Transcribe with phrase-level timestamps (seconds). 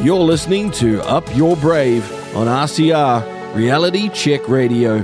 [0.00, 5.02] You're listening to Up Your Brave on RCR, Reality Check Radio.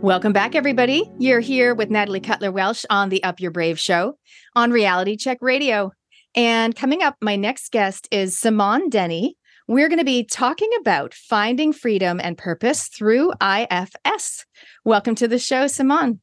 [0.00, 1.08] Welcome back, everybody.
[1.16, 4.18] You're here with Natalie Cutler Welsh on the Up Your Brave show
[4.56, 5.92] on Reality Check Radio.
[6.34, 9.36] And coming up, my next guest is Simone Denny.
[9.68, 14.44] We're going to be talking about finding freedom and purpose through IFS.
[14.84, 16.18] Welcome to the show, Simone.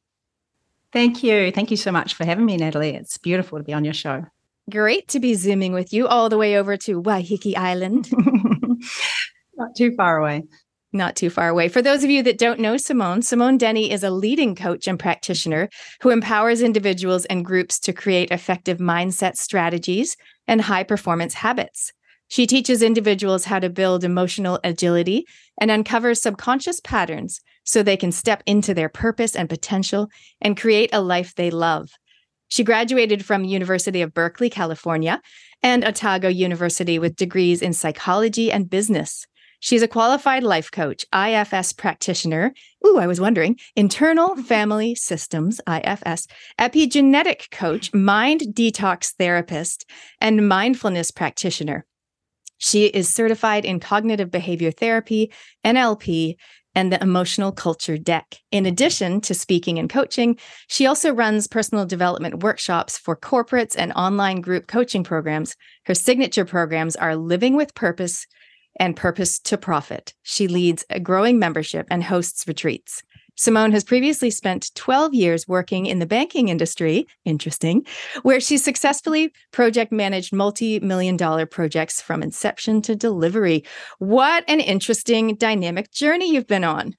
[0.92, 1.52] Thank you.
[1.52, 2.96] Thank you so much for having me, Natalie.
[2.96, 4.26] It's beautiful to be on your show.
[4.70, 8.08] Great to be Zooming with you all the way over to Waiheke Island.
[9.56, 10.44] Not too far away.
[10.92, 11.68] Not too far away.
[11.68, 14.98] For those of you that don't know Simone, Simone Denny is a leading coach and
[14.98, 15.68] practitioner
[16.02, 20.16] who empowers individuals and groups to create effective mindset strategies
[20.46, 21.92] and high performance habits.
[22.28, 25.26] She teaches individuals how to build emotional agility
[25.60, 30.08] and uncovers subconscious patterns so they can step into their purpose and potential
[30.40, 31.90] and create a life they love.
[32.50, 35.22] She graduated from University of Berkeley, California,
[35.62, 39.26] and Otago University with degrees in psychology and business.
[39.60, 42.52] She's a qualified life coach, IFS practitioner.
[42.84, 46.26] Ooh, I was wondering, internal family systems, IFS,
[46.58, 49.88] epigenetic coach, mind detox therapist,
[50.20, 51.86] and mindfulness practitioner.
[52.56, 55.30] She is certified in cognitive behavior therapy,
[55.64, 56.36] NLP,
[56.80, 58.38] and the Emotional Culture Deck.
[58.50, 63.92] In addition to speaking and coaching, she also runs personal development workshops for corporates and
[63.92, 65.54] online group coaching programs.
[65.84, 68.26] Her signature programs are Living with Purpose
[68.78, 70.14] and Purpose to Profit.
[70.22, 73.02] She leads a growing membership and hosts retreats.
[73.40, 77.86] Simone has previously spent 12 years working in the banking industry, interesting,
[78.20, 83.64] where she successfully project managed multi million dollar projects from inception to delivery.
[83.98, 86.94] What an interesting dynamic journey you've been on.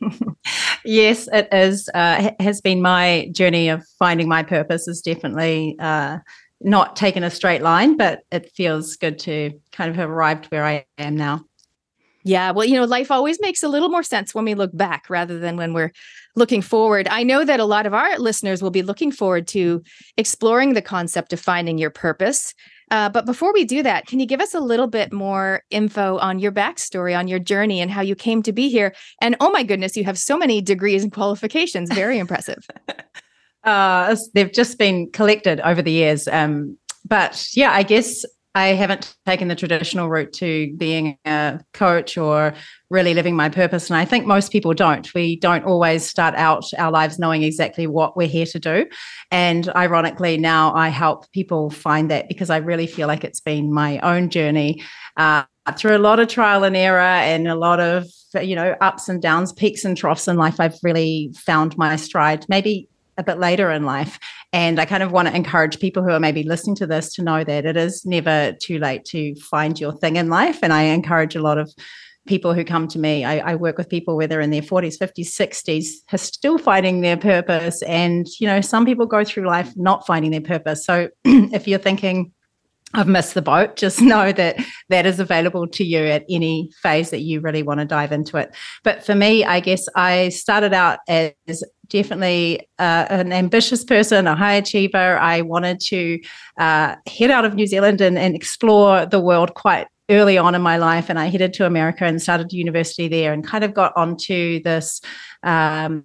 [0.86, 1.90] yes, it is.
[1.92, 6.20] Uh, has been my journey of finding my purpose is definitely uh,
[6.62, 10.64] not taken a straight line, but it feels good to kind of have arrived where
[10.64, 11.44] I am now.
[12.24, 15.10] Yeah, well, you know, life always makes a little more sense when we look back
[15.10, 15.92] rather than when we're
[16.36, 17.08] looking forward.
[17.08, 19.82] I know that a lot of our listeners will be looking forward to
[20.16, 22.54] exploring the concept of finding your purpose.
[22.90, 26.18] Uh, but before we do that, can you give us a little bit more info
[26.18, 28.94] on your backstory, on your journey, and how you came to be here?
[29.20, 31.92] And oh my goodness, you have so many degrees and qualifications.
[31.92, 32.66] Very impressive.
[33.64, 36.26] Uh, they've just been collected over the years.
[36.26, 38.24] Um, but yeah, I guess
[38.54, 42.52] I haven't taken the traditional route to being a coach or
[42.90, 43.88] really living my purpose.
[43.88, 45.12] And I think most people don't.
[45.14, 48.86] We don't always start out our lives knowing exactly what we're here to do.
[49.30, 53.72] And ironically, now I help people find that because I really feel like it's been
[53.72, 54.82] my own journey
[55.16, 55.44] uh,
[55.76, 58.06] through a lot of trial and error and a lot of
[58.40, 62.44] you know ups and downs peaks and troughs in life i've really found my stride
[62.48, 64.18] maybe a bit later in life.
[64.52, 67.22] And I kind of want to encourage people who are maybe listening to this to
[67.22, 70.58] know that it is never too late to find your thing in life.
[70.62, 71.72] And I encourage a lot of
[72.26, 73.24] people who come to me.
[73.24, 77.16] I, I work with people whether in their 40s, 50s, 60s, are still finding their
[77.16, 77.82] purpose.
[77.82, 80.84] And, you know, some people go through life not finding their purpose.
[80.86, 82.32] So if you're thinking,
[82.94, 83.76] I've missed the boat.
[83.76, 84.56] Just know that
[84.88, 88.36] that is available to you at any phase that you really want to dive into
[88.36, 88.54] it.
[88.82, 94.34] But for me, I guess I started out as definitely uh, an ambitious person, a
[94.34, 95.18] high achiever.
[95.18, 96.20] I wanted to
[96.58, 100.62] uh, head out of New Zealand and, and explore the world quite early on in
[100.62, 103.96] my life and I headed to America and started university there and kind of got
[103.96, 105.00] onto this
[105.44, 106.04] um,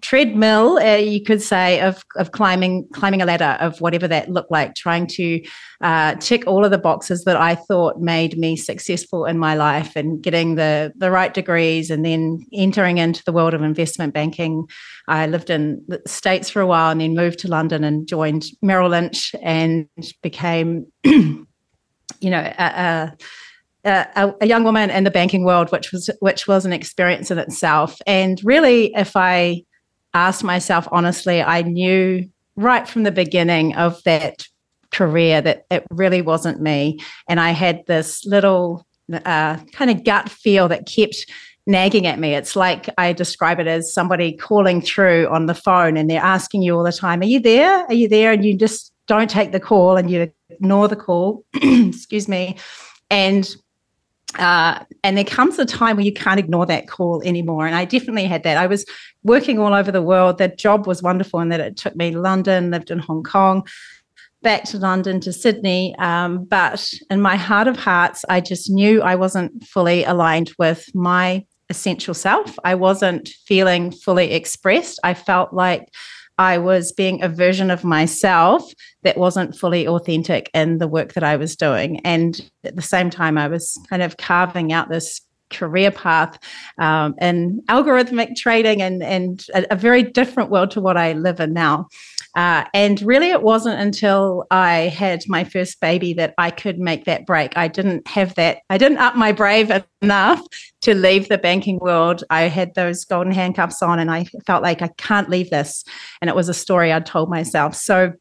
[0.00, 4.50] treadmill, uh, you could say, of, of climbing climbing a ladder of whatever that looked
[4.50, 5.42] like, trying to
[5.80, 9.96] uh, tick all of the boxes that I thought made me successful in my life
[9.96, 14.66] and getting the, the right degrees and then entering into the world of investment banking.
[15.08, 18.44] I lived in the States for a while and then moved to London and joined
[18.62, 19.88] Merrill Lynch and
[20.22, 20.86] became
[22.20, 23.12] you know, a,
[23.84, 27.38] a, a, young woman in the banking world, which was which was an experience in
[27.38, 27.98] itself.
[28.06, 29.64] And really, if I
[30.12, 34.46] asked myself honestly, I knew right from the beginning of that
[34.90, 36.98] career that it really wasn't me,
[37.28, 41.26] and I had this little uh, kind of gut feel that kept
[41.66, 42.34] nagging at me.
[42.34, 46.62] It's like I describe it as somebody calling through on the phone and they're asking
[46.62, 47.84] you all the time, Are you there?
[47.86, 48.32] Are you there?
[48.32, 52.56] And you just don't take the call and you ignore the call, excuse me,
[53.10, 53.54] and
[54.38, 57.66] uh, and there comes a time where you can't ignore that call anymore.
[57.66, 58.56] And I definitely had that.
[58.56, 58.86] I was
[59.24, 60.38] working all over the world.
[60.38, 63.66] That job was wonderful, and that it took me to London, lived in Hong Kong,
[64.42, 65.96] back to London to Sydney.
[65.98, 70.88] Um, but in my heart of hearts, I just knew I wasn't fully aligned with
[70.94, 72.58] my essential self.
[72.64, 74.98] I wasn't feeling fully expressed.
[75.04, 75.88] I felt like
[76.40, 78.72] I was being a version of myself
[79.02, 82.00] that wasn't fully authentic in the work that I was doing.
[82.00, 85.20] And at the same time, I was kind of carving out this
[85.50, 86.38] career path
[86.78, 91.40] um, in algorithmic trading and, and a, a, very different world to what I live
[91.40, 91.88] in now.
[92.34, 97.04] Uh, and really, it wasn't until I had my first baby that I could make
[97.04, 97.56] that break.
[97.56, 99.70] I didn't have that, I didn't up my brave
[100.02, 100.42] enough
[100.82, 102.24] to leave the banking world.
[102.30, 105.84] I had those golden handcuffs on and I felt like I can't leave this.
[106.20, 107.74] And it was a story I'd told myself.
[107.74, 108.12] So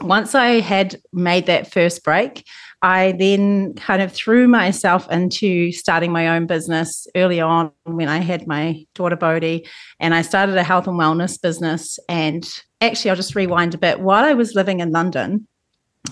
[0.00, 2.44] once I had made that first break,
[2.82, 8.18] I then kind of threw myself into starting my own business early on when I
[8.18, 9.66] had my daughter Bodhi,
[10.00, 11.98] and I started a health and wellness business.
[12.08, 12.46] And
[12.84, 14.00] actually, I'll just rewind a bit.
[14.00, 15.46] While I was living in London,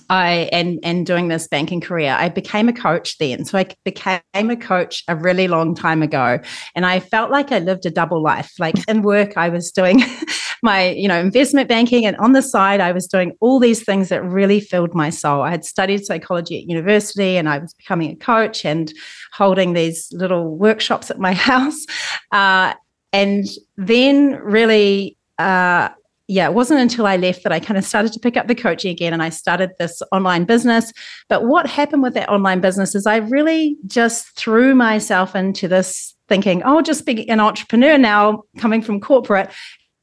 [0.08, 3.44] I and and doing this banking career, I became a coach then.
[3.44, 6.38] So I became a coach a really long time ago,
[6.74, 8.52] and I felt like I lived a double life.
[8.58, 10.02] Like in work, I was doing
[10.62, 14.08] my you know investment banking, and on the side, I was doing all these things
[14.08, 15.42] that really filled my soul.
[15.42, 18.92] I had studied psychology at university, and I was becoming a coach and
[19.32, 21.84] holding these little workshops at my house,
[22.32, 22.74] uh,
[23.12, 23.46] and
[23.76, 25.18] then really.
[25.38, 25.90] Uh,
[26.32, 28.54] yeah, it wasn't until I left that I kind of started to pick up the
[28.54, 30.90] coaching again and I started this online business.
[31.28, 36.14] But what happened with that online business is I really just threw myself into this
[36.30, 39.50] thinking, oh, just be an entrepreneur now coming from corporate.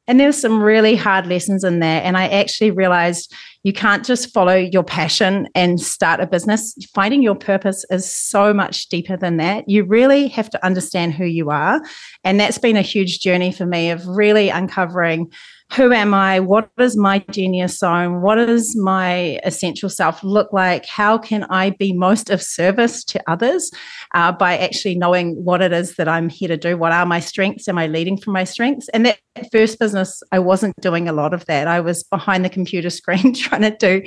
[0.07, 2.01] And there's some really hard lessons in there.
[2.03, 3.33] And I actually realized
[3.63, 6.75] you can't just follow your passion and start a business.
[6.93, 9.67] Finding your purpose is so much deeper than that.
[9.67, 11.81] You really have to understand who you are.
[12.23, 15.31] And that's been a huge journey for me of really uncovering
[15.73, 16.39] who am I?
[16.39, 18.21] What is my genius zone?
[18.21, 20.85] What does my essential self look like?
[20.87, 23.69] How can I be most of service to others
[24.15, 26.75] uh, by actually knowing what it is that I'm here to do?
[26.75, 27.67] What are my strengths?
[27.67, 28.89] Am I leading from my strengths?
[28.89, 29.19] And that
[29.51, 31.67] first business, I wasn't doing a lot of that.
[31.67, 34.01] I was behind the computer screen trying to do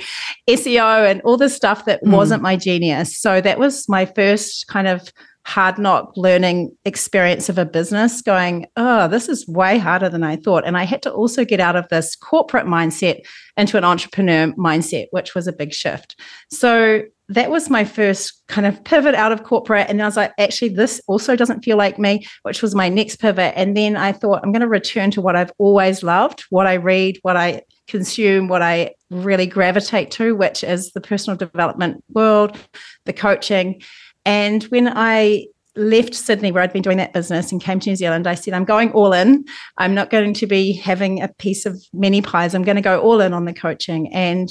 [0.49, 2.11] SEO and all the stuff that mm.
[2.11, 3.17] wasn't my genius.
[3.17, 5.11] So that was my first kind of
[5.45, 10.37] hard knock learning experience of a business going, oh, this is way harder than I
[10.37, 10.65] thought.
[10.65, 13.21] And I had to also get out of this corporate mindset
[13.57, 16.19] into an entrepreneur mindset, which was a big shift.
[16.49, 19.89] So that was my first kind of pivot out of corporate.
[19.89, 23.17] And I was like, actually, this also doesn't feel like me, which was my next
[23.17, 23.53] pivot.
[23.55, 26.75] And then I thought, I'm going to return to what I've always loved, what I
[26.75, 32.57] read, what I consume, what I really gravitate to, which is the personal development world,
[33.05, 33.81] the coaching.
[34.25, 37.95] And when I left Sydney, where I'd been doing that business, and came to New
[37.95, 39.45] Zealand, I said, I'm going all in.
[39.77, 42.53] I'm not going to be having a piece of many pies.
[42.53, 44.13] I'm going to go all in on the coaching.
[44.13, 44.49] And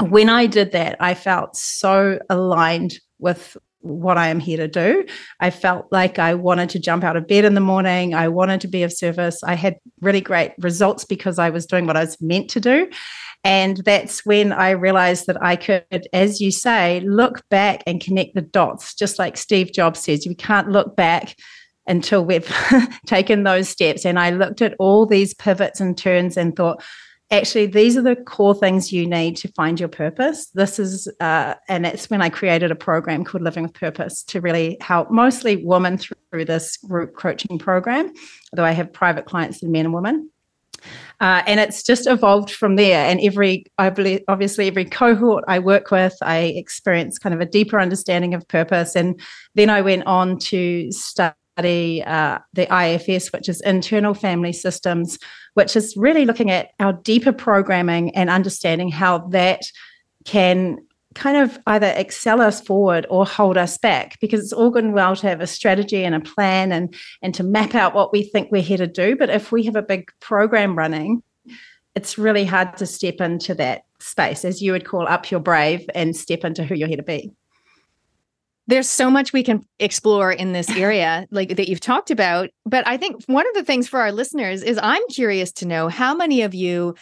[0.00, 5.04] when I did that, I felt so aligned with what I am here to do.
[5.40, 8.14] I felt like I wanted to jump out of bed in the morning.
[8.14, 9.42] I wanted to be of service.
[9.44, 12.88] I had really great results because I was doing what I was meant to do.
[13.44, 18.34] And that's when I realized that I could, as you say, look back and connect
[18.34, 20.26] the dots, just like Steve Jobs says.
[20.26, 21.36] We can't look back
[21.86, 22.50] until we've
[23.06, 24.06] taken those steps.
[24.06, 26.82] And I looked at all these pivots and turns and thought,
[27.30, 30.46] actually, these are the core things you need to find your purpose.
[30.54, 34.40] This is, uh, and it's when I created a program called Living with Purpose to
[34.40, 38.10] really help mostly women through this group coaching program,
[38.52, 40.30] although I have private clients and men and women.
[41.20, 43.06] Uh, and it's just evolved from there.
[43.08, 47.46] And every, I believe, obviously, every cohort I work with, I experience kind of a
[47.46, 48.96] deeper understanding of purpose.
[48.96, 49.20] And
[49.54, 55.18] then I went on to study uh, the IFS, which is internal family systems,
[55.54, 59.62] which is really looking at our deeper programming and understanding how that
[60.24, 60.78] can
[61.14, 64.94] kind of either excel us forward or hold us back because it's all good and
[64.94, 68.22] well to have a strategy and a plan and and to map out what we
[68.22, 69.16] think we're here to do.
[69.16, 71.22] But if we have a big program running
[71.94, 75.88] it's really hard to step into that space as you would call up your brave
[75.94, 77.30] and step into who you're here to be.
[78.66, 82.50] There's so much we can explore in this area like that you've talked about.
[82.66, 85.88] But i think one of the things for our listeners is i'm curious to know
[85.88, 86.94] how many of you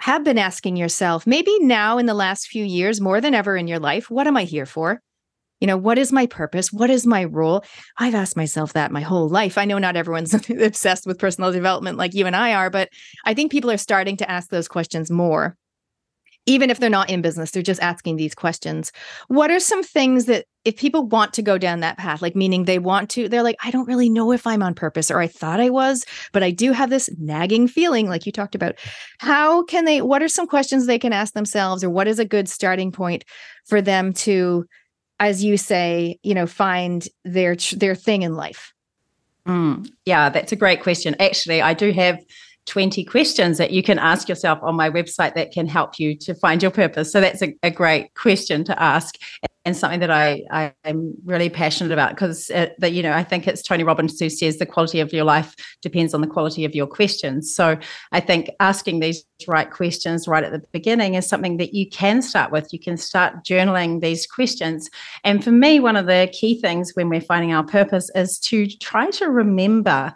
[0.00, 3.68] have been asking yourself, maybe now in the last few years, more than ever in
[3.68, 5.00] your life, what am I here for?
[5.60, 6.72] You know, what is my purpose?
[6.72, 7.64] What is my role?
[7.98, 9.58] I've asked myself that my whole life.
[9.58, 12.88] I know not everyone's obsessed with personal development like you and I are, but
[13.26, 15.56] I think people are starting to ask those questions more
[16.46, 18.92] even if they're not in business, they're just asking these questions.
[19.28, 22.64] What are some things that if people want to go down that path, like meaning
[22.64, 25.26] they want to, they're like, I don't really know if I'm on purpose or I
[25.26, 28.74] thought I was, but I do have this nagging feeling, like you talked about.
[29.18, 32.24] How can they, what are some questions they can ask themselves, or what is a
[32.24, 33.24] good starting point
[33.66, 34.66] for them to,
[35.18, 38.72] as you say, you know, find their their thing in life?
[39.46, 41.16] Mm, yeah, that's a great question.
[41.18, 42.18] Actually, I do have
[42.66, 46.34] 20 questions that you can ask yourself on my website that can help you to
[46.34, 47.10] find your purpose.
[47.10, 49.16] So that's a, a great question to ask
[49.70, 53.22] and something that I, I am really passionate about because uh, that you know I
[53.22, 56.64] think it's Tony Robbins who says the quality of your life depends on the quality
[56.64, 57.54] of your questions.
[57.54, 57.78] So
[58.10, 62.20] I think asking these right questions right at the beginning is something that you can
[62.20, 62.72] start with.
[62.72, 64.90] You can start journaling these questions.
[65.22, 68.66] And for me, one of the key things when we're finding our purpose is to
[68.66, 70.12] try to remember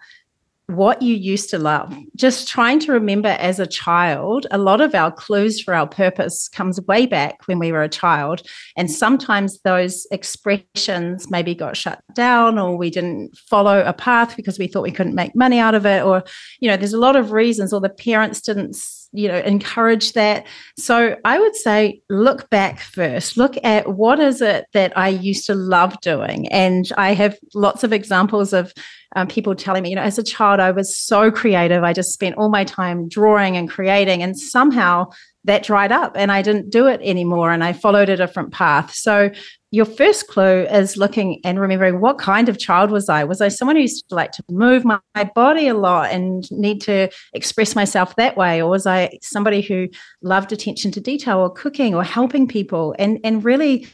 [0.69, 1.95] what you used to love.
[2.17, 6.49] Just trying to remember as a child, a lot of our clues for our purpose
[6.49, 8.41] comes way back when we were a child.
[8.77, 14.59] And sometimes those expressions maybe got shut down or we didn't follow a path because
[14.59, 16.03] we thought we couldn't make money out of it.
[16.03, 16.25] Or,
[16.61, 18.75] you know, there's a lot of reasons, or the parents didn't
[19.15, 20.47] you know encourage that.
[20.79, 23.37] So i would say look back first.
[23.37, 26.49] Look at what is it that i used to love doing?
[26.49, 28.73] And i have lots of examples of
[29.17, 31.85] um, people telling me you know as a child i was so creative.
[31.85, 35.07] I just spent all my time drawing and creating and somehow
[35.45, 38.95] that dried up and I didn't do it anymore and I followed a different path.
[38.95, 39.31] So
[39.75, 43.25] your first clue is looking and remembering what kind of child was I?
[43.25, 46.49] Was I someone who used to like to move my, my, body a lot and
[46.53, 48.63] need to express myself that way?
[48.63, 49.89] Or was I somebody who
[50.23, 52.95] loved attention to detail or cooking or helping people?
[53.01, 53.89] And, and really,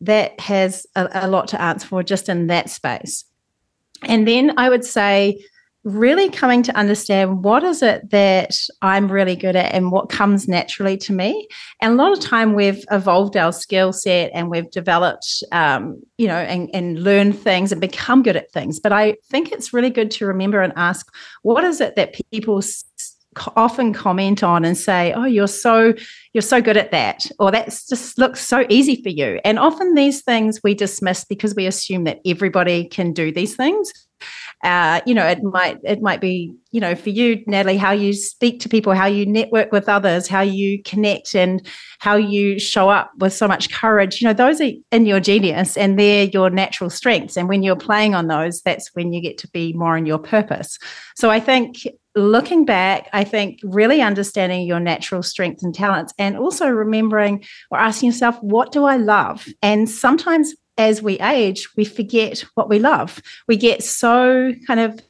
[0.00, 3.24] that has a, a lot to answer for just in that space.
[4.04, 5.44] And then I would say,
[5.88, 10.46] really coming to understand what is it that I'm really good at and what comes
[10.46, 11.48] naturally to me.
[11.80, 16.26] And a lot of time we've evolved our skill set and we've developed, um, you
[16.26, 18.78] know, and, and learned things and become good at things.
[18.78, 21.10] But I think it's really good to remember and ask,
[21.42, 22.60] what is it that people
[23.56, 25.94] often comment on and say oh you're so
[26.32, 29.94] you're so good at that or that's just looks so easy for you and often
[29.94, 33.92] these things we dismiss because we assume that everybody can do these things
[34.64, 38.12] uh, you know, it might it might be, you know, for you, Natalie, how you
[38.12, 41.64] speak to people, how you network with others, how you connect, and
[42.00, 44.20] how you show up with so much courage.
[44.20, 47.36] You know, those are in your genius, and they're your natural strengths.
[47.36, 50.18] And when you're playing on those, that's when you get to be more in your
[50.18, 50.78] purpose.
[51.14, 51.86] So I think
[52.16, 57.78] looking back, I think really understanding your natural strengths and talents, and also remembering or
[57.78, 59.46] asking yourself, what do I love?
[59.62, 63.20] And sometimes as we age, we forget what we love.
[63.46, 65.00] We get so kind of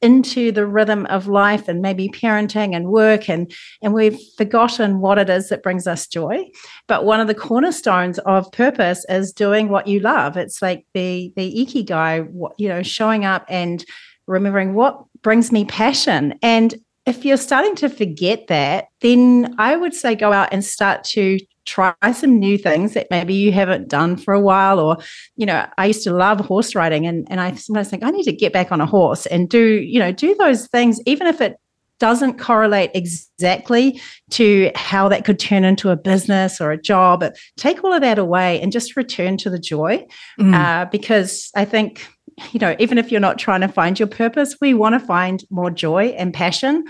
[0.00, 5.16] into the rhythm of life and maybe parenting and work and and we've forgotten what
[5.16, 6.44] it is that brings us joy.
[6.88, 10.36] But one of the cornerstones of purpose is doing what you love.
[10.36, 13.84] It's like the the ikigai what you know showing up and
[14.26, 16.36] remembering what brings me passion.
[16.42, 16.74] And
[17.06, 21.36] if you're starting to forget that then i would say go out and start to
[21.64, 24.96] try some new things that maybe you haven't done for a while or
[25.36, 28.24] you know i used to love horse riding and, and i sometimes think i need
[28.24, 31.40] to get back on a horse and do you know do those things even if
[31.40, 31.56] it
[32.00, 37.36] doesn't correlate exactly to how that could turn into a business or a job but
[37.56, 40.04] take all of that away and just return to the joy
[40.40, 40.54] mm.
[40.54, 42.08] uh, because i think
[42.50, 45.44] you know even if you're not trying to find your purpose we want to find
[45.48, 46.84] more joy and passion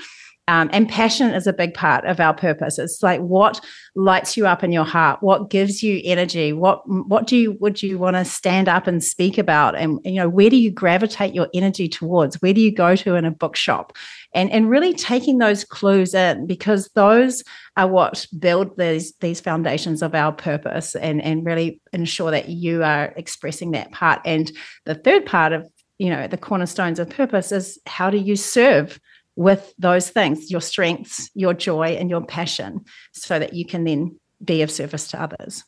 [0.52, 2.78] um, and passion is a big part of our purpose.
[2.78, 3.59] It's like what
[3.94, 7.82] lights you up in your heart, what gives you energy, what what do you would
[7.82, 11.35] you want to stand up and speak about, and you know where do you gravitate
[11.35, 12.37] your energy towards?
[12.42, 13.97] Where do you go to in a bookshop?
[14.35, 17.42] And and really taking those clues in because those
[17.78, 22.85] are what build these these foundations of our purpose and and really ensure that you
[22.85, 24.21] are expressing that part.
[24.26, 24.52] And
[24.85, 25.66] the third part of
[25.97, 29.00] you know the cornerstones of purpose is how do you serve
[29.37, 34.19] with those things your strengths, your joy, and your passion so that you can then
[34.45, 35.65] be of service to others.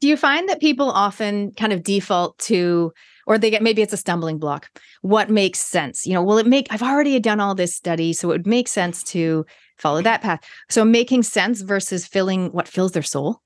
[0.00, 2.92] Do you find that people often kind of default to,
[3.26, 4.68] or they get maybe it's a stumbling block?
[5.02, 6.06] What makes sense?
[6.06, 8.68] You know, will it make, I've already done all this study, so it would make
[8.68, 9.46] sense to
[9.78, 10.40] follow that path.
[10.68, 13.40] So making sense versus filling what fills their soul?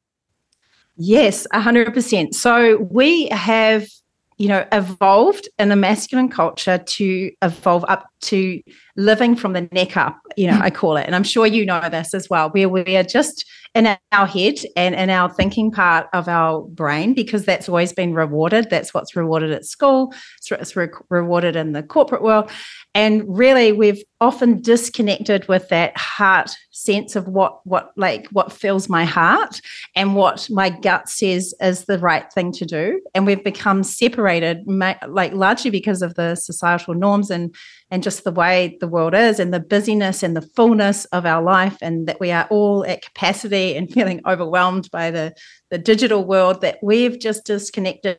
[0.97, 2.35] Yes, 100%.
[2.35, 3.87] So we have
[4.39, 8.63] you know, evolved in the masculine culture to evolve up to
[8.97, 11.07] living from the neck up, you know, I call it.
[11.07, 14.55] And I'm sure you know this as well, where we are just in our head
[14.77, 18.71] and in our thinking part of our brain because that's always been rewarded.
[18.71, 20.15] That's what's rewarded at school,
[20.51, 22.51] it's re- rewarded in the corporate world.
[22.99, 28.89] And really, we've often disconnected with that heart sense of what, what, like, what fills
[28.89, 29.61] my heart
[29.95, 33.01] and what my gut says is the right thing to do.
[33.15, 37.55] And we've become separated, like, largely because of the societal norms and
[37.93, 41.41] and just the way the world is and the busyness and the fullness of our
[41.41, 45.33] life and that we are all at capacity and feeling overwhelmed by the
[45.71, 48.19] the digital world that we've just disconnected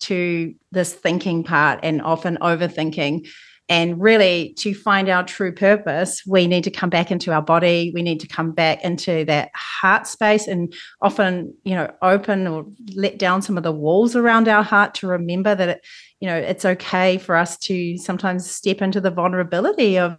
[0.00, 3.26] to this thinking part and often overthinking
[3.68, 7.90] And really, to find our true purpose, we need to come back into our body.
[7.92, 12.64] We need to come back into that heart space and often, you know, open or
[12.94, 15.86] let down some of the walls around our heart to remember that, it,
[16.20, 20.16] you know, it's okay for us to sometimes step into the vulnerability of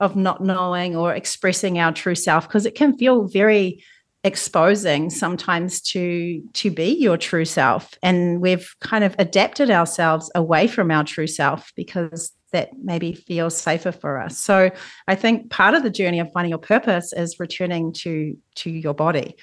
[0.00, 3.84] of not knowing or expressing our true self because it can feel very
[4.24, 10.66] exposing sometimes to to be your true self and we've kind of adapted ourselves away
[10.66, 14.70] from our true self because that maybe feels safer for us so
[15.08, 18.94] i think part of the journey of finding your purpose is returning to to your
[18.94, 19.36] body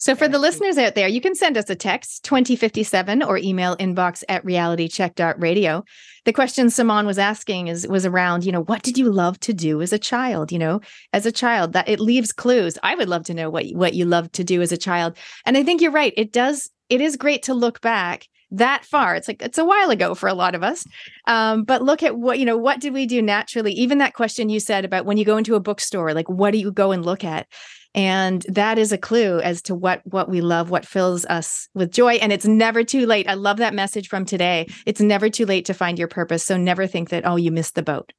[0.00, 3.76] so, for the listeners out there, you can send us a text 2057 or email
[3.78, 5.82] inbox at realitycheck.radio.
[6.24, 9.52] The question Simone was asking is was around, you know, what did you love to
[9.52, 10.52] do as a child?
[10.52, 10.80] You know,
[11.12, 12.78] as a child, that it leaves clues.
[12.84, 15.16] I would love to know what what you loved to do as a child.
[15.44, 16.14] And I think you're right.
[16.16, 19.14] It does, it is great to look back that far.
[19.14, 20.84] It's like it's a while ago for a lot of us.
[21.26, 23.72] Um, but look at what, you know, what did we do naturally?
[23.72, 26.58] Even that question you said about when you go into a bookstore, like what do
[26.58, 27.46] you go and look at?
[27.94, 31.90] and that is a clue as to what what we love what fills us with
[31.90, 35.46] joy and it's never too late i love that message from today it's never too
[35.46, 38.12] late to find your purpose so never think that oh you missed the boat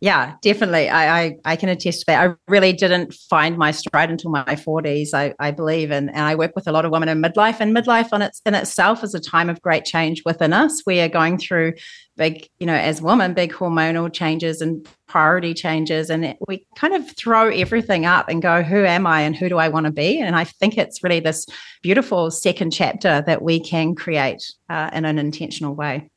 [0.00, 0.88] yeah definitely.
[0.88, 2.28] I, I, I can attest to that.
[2.28, 6.34] I really didn't find my stride until my 40s i, I believe and, and i
[6.34, 9.14] work with a lot of women in midlife and midlife on its in itself is
[9.14, 10.82] a time of great change within us.
[10.86, 11.74] We are going through
[12.16, 17.14] big you know as women big hormonal changes and priority changes and we kind of
[17.16, 20.20] throw everything up and go who am i and who do i want to be?
[20.20, 21.46] And i think it's really this
[21.82, 26.10] beautiful second chapter that we can create uh, in an intentional way.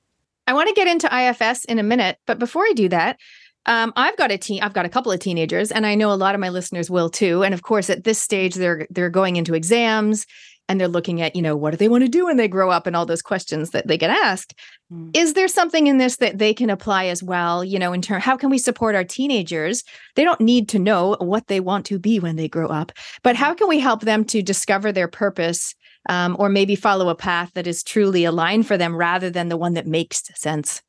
[0.47, 3.19] I want to get into IFS in a minute, but before I do that,
[3.65, 4.61] um, I've got a teen.
[4.61, 7.09] I've got a couple of teenagers, and I know a lot of my listeners will
[7.09, 7.43] too.
[7.43, 10.25] And of course, at this stage, they're they're going into exams,
[10.67, 12.69] and they're looking at you know what do they want to do when they grow
[12.69, 14.55] up, and all those questions that they get asked.
[14.91, 15.15] Mm.
[15.15, 17.63] Is there something in this that they can apply as well?
[17.63, 19.83] You know, in terms, how can we support our teenagers?
[20.15, 22.91] They don't need to know what they want to be when they grow up,
[23.23, 25.75] but how can we help them to discover their purpose?
[26.07, 29.57] Um, or maybe follow a path that is truly aligned for them rather than the
[29.57, 30.81] one that makes sense.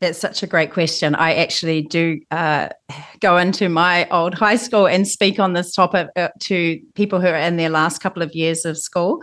[0.00, 1.14] That's such a great question.
[1.14, 2.70] I actually do uh,
[3.20, 7.26] go into my old high school and speak on this topic uh, to people who
[7.26, 9.22] are in their last couple of years of school.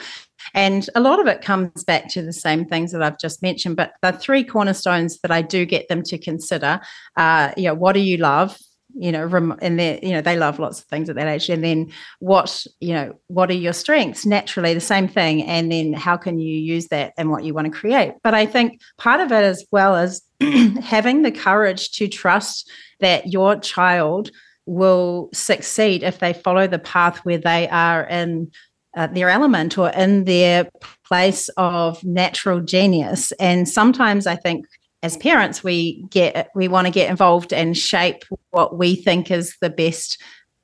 [0.53, 3.75] And a lot of it comes back to the same things that I've just mentioned.
[3.75, 6.79] But the three cornerstones that I do get them to consider
[7.17, 8.55] are, you know, what do you love?
[8.95, 11.49] You know rem- and they you know they love lots of things at that age.
[11.49, 14.25] And then what you know what are your strengths?
[14.25, 15.43] Naturally the same thing.
[15.43, 18.13] And then how can you use that and what you want to create?
[18.23, 20.21] But i think part of it as well as
[20.81, 22.69] having the courage to trust
[22.99, 24.31] that your child
[24.65, 28.51] will succeed if they follow the path where they are in
[28.95, 30.67] uh, their element or in their
[31.05, 33.31] place of natural genius.
[33.33, 34.65] And sometimes i think
[35.07, 39.55] as parents we get we want to get involved and shape what we think is
[39.61, 40.21] the best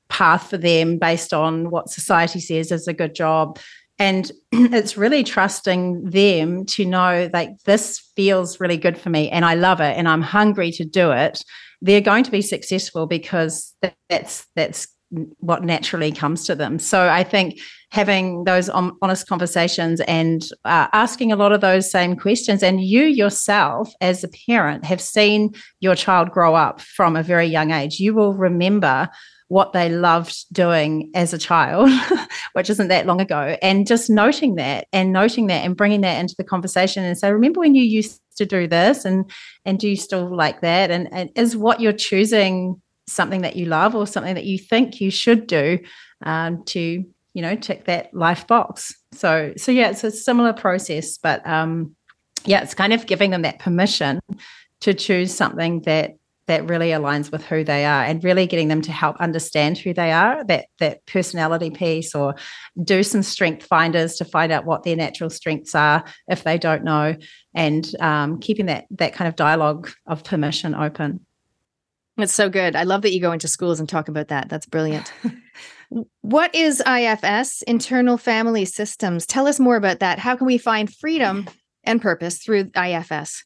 [0.09, 3.57] path for them based on what society says is a good job.
[3.97, 9.45] And it's really trusting them to know like this feels really good for me and
[9.45, 11.43] i love it and i'm hungry to do it.
[11.81, 13.73] They're going to be successful because
[14.09, 14.87] that's that's
[15.39, 16.79] what naturally comes to them.
[16.79, 17.59] So i think
[17.93, 22.63] having those honest conversations and uh, asking a lot of those same questions.
[22.63, 27.45] And you yourself, as a parent, have seen your child grow up from a very
[27.45, 27.99] young age.
[27.99, 29.09] You will remember
[29.47, 31.87] what they loved doing as a child,
[32.53, 36.19] which isn't that long ago, and just noting that and noting that and bringing that
[36.19, 39.29] into the conversation and say, remember when you used to do this and
[39.65, 43.67] and do you still like that and, and is what you're choosing something that you
[43.67, 45.77] love or something that you think you should do
[46.25, 48.93] um, to you know tick that life box.
[49.13, 51.95] So so yeah it's a similar process but um
[52.45, 54.19] yeah it's kind of giving them that permission
[54.81, 56.15] to choose something that
[56.47, 59.93] that really aligns with who they are and really getting them to help understand who
[59.93, 62.35] they are that that personality piece or
[62.83, 66.83] do some strength finders to find out what their natural strengths are if they don't
[66.83, 67.15] know
[67.55, 71.25] and um, keeping that that kind of dialogue of permission open.
[72.17, 72.75] It's so good.
[72.75, 74.47] I love that you go into schools and talk about that.
[74.49, 75.11] That's brilliant
[76.21, 79.25] What is IFS, Internal Family Systems?
[79.25, 80.19] Tell us more about that.
[80.19, 81.47] How can we find freedom
[81.83, 83.43] and purpose through IFS?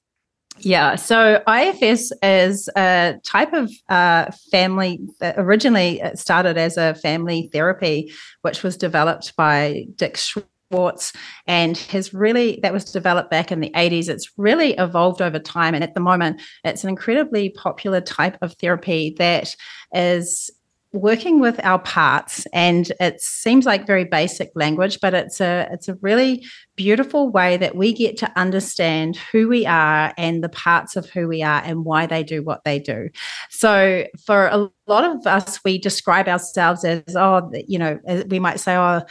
[0.60, 7.50] Yeah, so IFS is a type of uh, family that originally started as a family
[7.54, 11.14] therapy, which was developed by Dick Schwartz
[11.46, 15.74] and has really that was developed back in the 80s it's really evolved over time
[15.74, 19.56] and at the moment it's an incredibly popular type of therapy that
[19.94, 20.52] is
[20.94, 25.90] working with our parts and it seems like very basic language but it's a it's
[25.90, 26.46] a really
[26.78, 31.28] beautiful way that we get to understand who we are and the parts of who
[31.28, 33.10] we are and why they do what they do.
[33.50, 38.60] So for a lot of us we describe ourselves as oh you know we might
[38.60, 39.02] say oh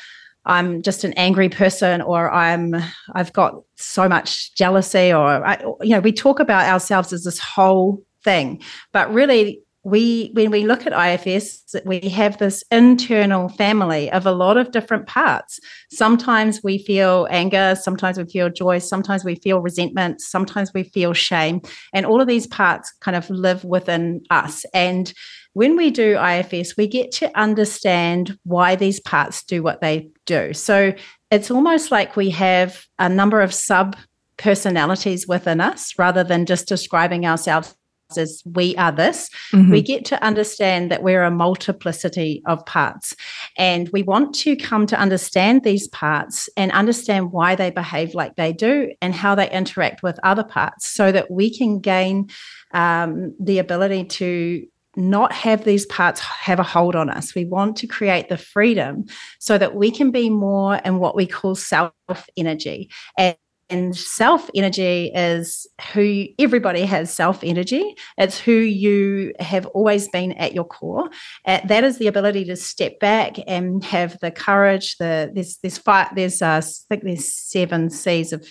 [0.47, 2.77] I'm just an angry person, or I'm
[3.12, 7.41] I've got so much jealousy, or I, you know, we talk about ourselves as this
[7.41, 8.62] whole thing,
[8.93, 14.33] but really we when we look at IFS, we have this internal family of a
[14.33, 15.61] lot of different parts.
[15.92, 21.12] Sometimes we feel anger, sometimes we feel joy, sometimes we feel resentment, sometimes we feel
[21.12, 21.61] shame,
[21.94, 24.64] and all of these parts kind of live within us.
[24.75, 25.12] And
[25.53, 30.53] when we do IFS, we get to understand why these parts do what they do.
[30.53, 30.94] So
[31.31, 33.94] it's almost like we have a number of sub
[34.37, 37.77] personalities within us rather than just describing ourselves
[38.16, 39.71] as we are this, mm-hmm.
[39.71, 43.14] we get to understand that we're a multiplicity of parts.
[43.59, 48.37] And we want to come to understand these parts and understand why they behave like
[48.37, 52.29] they do and how they interact with other parts so that we can gain
[52.73, 54.66] um, the ability to
[54.99, 57.35] not have these parts have a hold on us.
[57.35, 59.05] We want to create the freedom
[59.38, 61.92] so that we can be more in what we call self
[62.37, 62.90] energy.
[63.19, 63.37] And
[63.68, 67.94] and self energy is who everybody has self energy.
[68.16, 71.11] It's who you have always been at your core.
[71.44, 74.96] Uh, that is the ability to step back and have the courage.
[74.98, 78.46] The there's there's five there's uh, I think there's seven C's of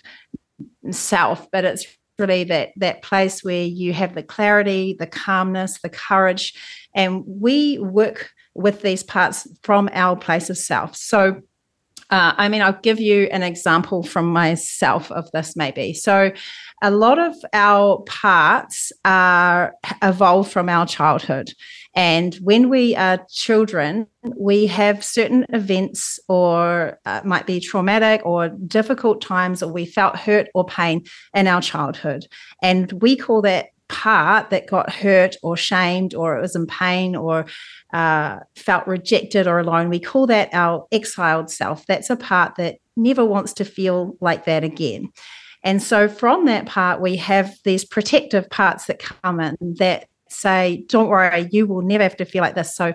[0.92, 1.86] self, but it's
[2.20, 6.54] really that that place where you have the clarity, the calmness, the courage,
[6.96, 10.96] and we work with these parts from our place of self.
[10.96, 11.42] So
[12.12, 15.94] uh, I mean, I'll give you an example from myself of this, maybe.
[15.94, 16.32] So,
[16.84, 21.54] a lot of our parts are evolved from our childhood.
[21.96, 28.50] And when we are children, we have certain events, or uh, might be traumatic or
[28.50, 32.28] difficult times, or we felt hurt or pain in our childhood.
[32.62, 37.16] And we call that part that got hurt or shamed or it was in pain
[37.16, 37.46] or
[37.96, 41.86] uh, felt rejected or alone, we call that our exiled self.
[41.88, 45.14] That's a part that never wants to feel like that again.
[45.64, 50.84] And so from that part, we have these protective parts that come in that say,
[50.90, 52.76] don't worry, you will never have to feel like this.
[52.76, 52.94] So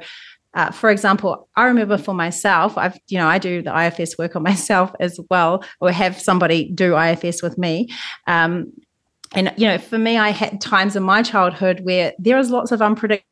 [0.52, 4.36] uh, for example, I remember for myself, I've, you know, I do the IFS work
[4.36, 7.88] on myself as well, or have somebody do IFS with me.
[8.26, 8.70] Um,
[9.32, 12.72] and you know for me i had times in my childhood where there was lots
[12.72, 13.29] of unpredictable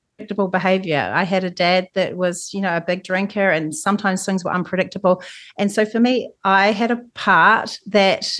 [0.49, 4.45] behavior i had a dad that was you know a big drinker and sometimes things
[4.45, 5.23] were unpredictable
[5.59, 8.31] and so for me i had a part that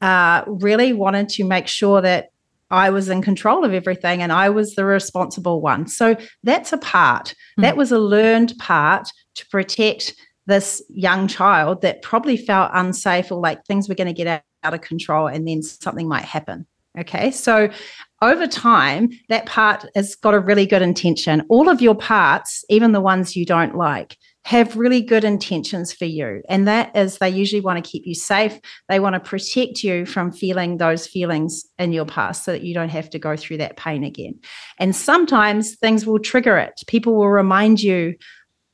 [0.00, 2.30] uh, really wanted to make sure that
[2.70, 5.86] I was in control of everything and I was the responsible one.
[5.86, 7.34] So that's a part.
[7.58, 7.62] Mm.
[7.62, 10.14] That was a learned part to protect
[10.46, 14.74] this young child that probably felt unsafe or like things were going to get out
[14.74, 16.66] of control and then something might happen.
[16.98, 17.30] Okay.
[17.30, 17.68] So
[18.22, 21.42] over time, that part has got a really good intention.
[21.50, 26.06] All of your parts, even the ones you don't like, have really good intentions for
[26.06, 26.40] you.
[26.48, 28.58] And that is they usually want to keep you safe.
[28.88, 32.72] They want to protect you from feeling those feelings in your past so that you
[32.72, 34.38] don't have to go through that pain again.
[34.78, 36.80] And sometimes things will trigger it.
[36.86, 38.14] People will remind you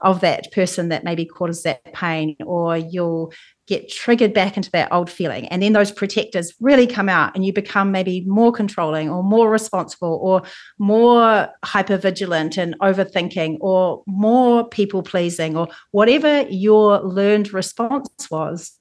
[0.02, 3.32] of that person that maybe causes that pain, or you'll
[3.72, 5.46] get triggered back into that old feeling.
[5.48, 9.50] And then those protectors really come out, and you become maybe more controlling, or more
[9.50, 10.42] responsible, or
[10.78, 18.72] more hyper vigilant and overthinking, or more people pleasing, or whatever your learned response was.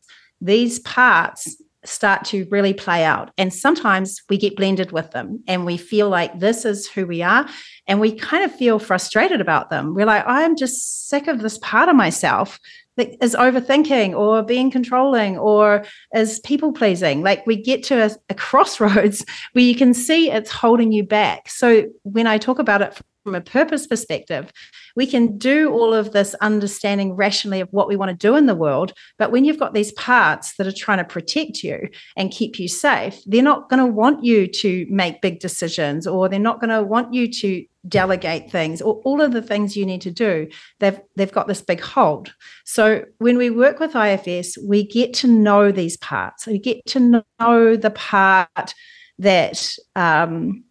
[0.41, 3.31] These parts start to really play out.
[3.37, 7.23] And sometimes we get blended with them and we feel like this is who we
[7.23, 7.47] are.
[7.87, 9.95] And we kind of feel frustrated about them.
[9.95, 12.59] We're like, I'm just sick of this part of myself
[12.97, 17.21] is overthinking or being controlling or is people pleasing.
[17.21, 21.49] Like we get to a, a crossroads where you can see it's holding you back.
[21.49, 24.51] So when I talk about it from a purpose perspective,
[24.95, 28.45] we can do all of this understanding rationally of what we want to do in
[28.45, 28.93] the world.
[29.17, 32.67] But when you've got these parts that are trying to protect you and keep you
[32.67, 36.69] safe, they're not going to want you to make big decisions or they're not going
[36.69, 40.47] to want you to delegate things or all of the things you need to do
[40.79, 42.31] they've they've got this big hold
[42.63, 47.23] so when we work with ifs we get to know these parts we get to
[47.39, 48.75] know the part
[49.17, 50.63] that um,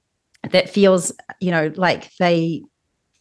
[0.48, 2.62] that feels you know like they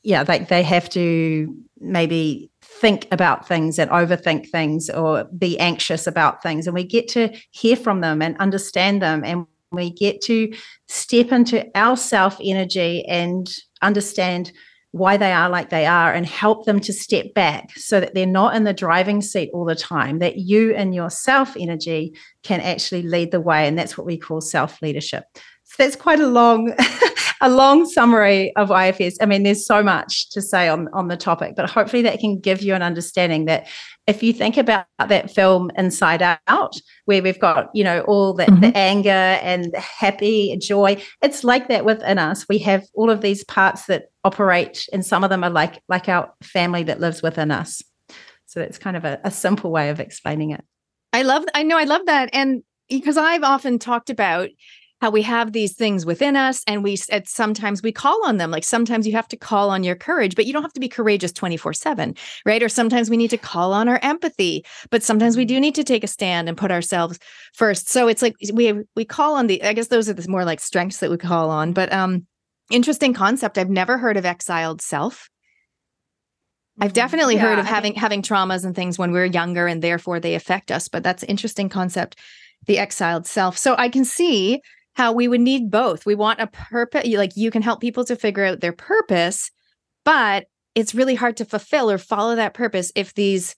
[0.04, 6.08] yeah like they have to maybe think about things and overthink things or be anxious
[6.08, 10.22] about things and we get to hear from them and understand them and we get
[10.22, 10.52] to
[10.88, 14.52] step into our self energy and understand
[14.92, 18.26] why they are like they are and help them to step back so that they're
[18.26, 22.60] not in the driving seat all the time, that you and your self energy can
[22.62, 23.68] actually lead the way.
[23.68, 25.26] And that's what we call self leadership.
[25.80, 26.76] That's quite a long,
[27.42, 29.18] a long summary of IFS.
[29.22, 32.39] I mean, there's so much to say on, on the topic, but hopefully that can
[32.39, 33.68] give you an understanding that
[34.06, 38.46] if you think about that film Inside Out, where we've got, you know, all the,
[38.46, 38.62] mm-hmm.
[38.62, 42.46] the anger and happy joy, it's like that within us.
[42.50, 46.10] We have all of these parts that operate, and some of them are like like
[46.10, 47.82] our family that lives within us.
[48.48, 50.63] So that's kind of a, a simple way of explaining it.
[51.13, 52.30] I love I know I love that.
[52.34, 54.50] And because I've often talked about
[55.02, 58.52] how we have these things within us and we at sometimes we call on them.
[58.52, 60.90] Like sometimes you have to call on your courage but you don't have to be
[60.90, 62.62] courageous 24/7 right?
[62.62, 65.84] Or sometimes we need to call on our empathy but sometimes we do need to
[65.84, 67.20] take a stand and put ourselves
[67.54, 67.88] first.
[67.90, 70.60] So it's like we we call on the I guess those are the more like
[70.60, 72.28] strengths that we call on but um
[72.70, 73.58] interesting concept.
[73.58, 75.30] I've never heard of exiled self.
[76.82, 76.94] I've mm-hmm.
[76.94, 80.20] definitely yeah, heard of having having traumas and things when we we're younger and therefore
[80.20, 82.18] they affect us but that's interesting concept
[82.66, 83.58] the exiled self.
[83.58, 84.62] So I can see
[85.00, 86.06] how we would need both.
[86.06, 89.50] We want a purpose, like you can help people to figure out their purpose,
[90.04, 93.56] but it's really hard to fulfill or follow that purpose if these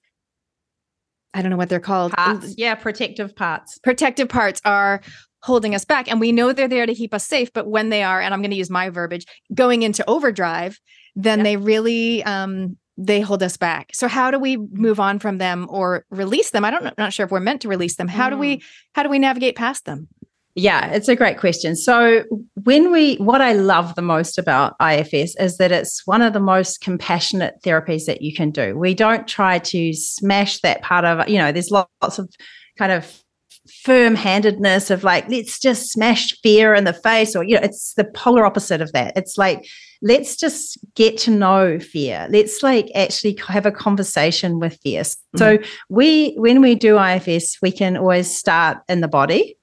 [1.34, 2.12] I don't know what they're called.
[2.12, 2.54] Parts.
[2.58, 3.80] Yeah, protective parts.
[3.80, 5.02] Protective parts are
[5.42, 6.12] holding us back.
[6.12, 7.52] And we know they're there to keep us safe.
[7.54, 10.78] But when they are, and I'm going to use my verbiage, going into overdrive,
[11.16, 11.46] then yep.
[11.46, 13.96] they really um, they hold us back.
[13.96, 16.66] So how do we move on from them or release them?
[16.66, 18.08] I don't not sure if we're meant to release them.
[18.08, 18.32] How mm.
[18.32, 18.64] do we mm.
[18.94, 20.10] how do we navigate past them?
[20.56, 21.76] Yeah, it's a great question.
[21.76, 22.24] So,
[22.64, 26.42] when we, what I love the most about IFS is that it's one of the
[26.42, 28.78] most compassionate therapies that you can do.
[28.78, 32.30] We don't try to smash that part of, you know, there's lots of
[32.78, 33.24] kind of
[33.84, 37.94] firm handedness of like, let's just smash fear in the face, or, you know, it's
[37.94, 39.14] the polar opposite of that.
[39.16, 39.66] It's like,
[40.02, 42.28] let's just get to know fear.
[42.30, 45.04] Let's like actually have a conversation with fear.
[45.04, 45.38] Mm-hmm.
[45.38, 49.56] So, we, when we do IFS, we can always start in the body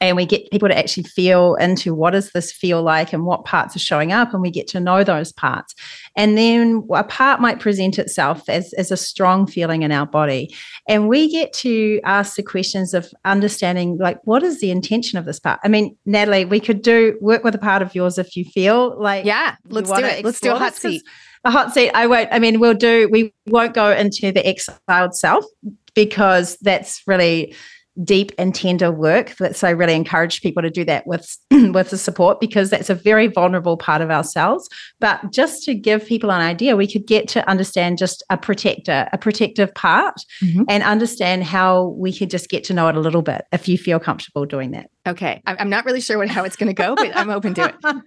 [0.00, 3.44] and we get people to actually feel into what does this feel like and what
[3.44, 5.74] parts are showing up and we get to know those parts.
[6.16, 10.54] And then a part might present itself as, as a strong feeling in our body.
[10.88, 15.24] And we get to ask the questions of understanding like what is the intention of
[15.24, 15.60] this part?
[15.64, 19.00] I mean natalie we could do work with a part of yours if you feel
[19.00, 20.24] like yeah let's do it.
[20.24, 21.02] let's do a hot seat.
[21.44, 25.14] a hot seat i won't i mean we'll do we won't go into the exiled
[25.14, 25.44] self
[25.94, 27.54] because that's really
[28.04, 29.34] deep and tender work.
[29.52, 32.94] So I really encourage people to do that with with the support because that's a
[32.94, 34.68] very vulnerable part of ourselves.
[35.00, 39.08] But just to give people an idea, we could get to understand just a protector,
[39.12, 40.62] a protective part, mm-hmm.
[40.68, 43.78] and understand how we could just get to know it a little bit if you
[43.78, 44.90] feel comfortable doing that.
[45.06, 47.66] Okay, I'm not really sure what, how it's going to go, but I'm open to
[47.66, 47.74] it.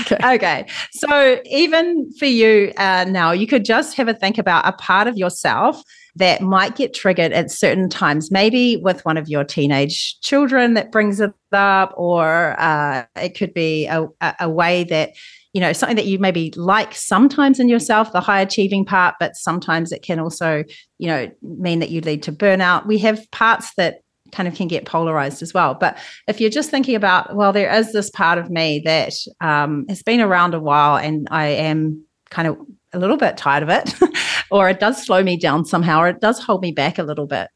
[0.00, 0.18] Okay.
[0.22, 0.66] okay.
[0.92, 5.06] So even for you uh, now, you could just have a think about a part
[5.06, 5.82] of yourself
[6.16, 10.92] that might get triggered at certain times, maybe with one of your teenage children that
[10.92, 14.06] brings it up, or uh, it could be a,
[14.40, 15.12] a way that
[15.52, 19.36] you know something that you maybe like sometimes in yourself the high achieving part but
[19.36, 20.64] sometimes it can also
[20.98, 22.86] you know mean that you lead to burnout.
[22.86, 24.00] We have parts that
[24.32, 25.74] kind of can get polarized as well.
[25.74, 25.96] But
[26.26, 30.02] if you're just thinking about well there is this part of me that um, has
[30.02, 32.58] been around a while and i am kind of
[32.94, 33.94] a little bit tired of it,
[34.50, 37.26] or it does slow me down somehow, or it does hold me back a little
[37.26, 37.48] bit,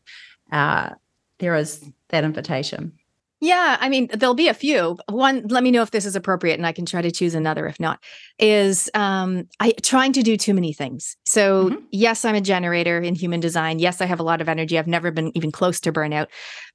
[0.52, 0.90] uh,
[1.38, 2.97] there is that invitation.
[3.40, 4.98] Yeah, I mean, there'll be a few.
[5.08, 7.68] One, let me know if this is appropriate, and I can try to choose another.
[7.68, 8.02] If not,
[8.40, 11.16] is um, I trying to do too many things.
[11.24, 11.84] So mm-hmm.
[11.92, 13.78] yes, I'm a generator in human design.
[13.78, 14.76] Yes, I have a lot of energy.
[14.76, 16.26] I've never been even close to burnout,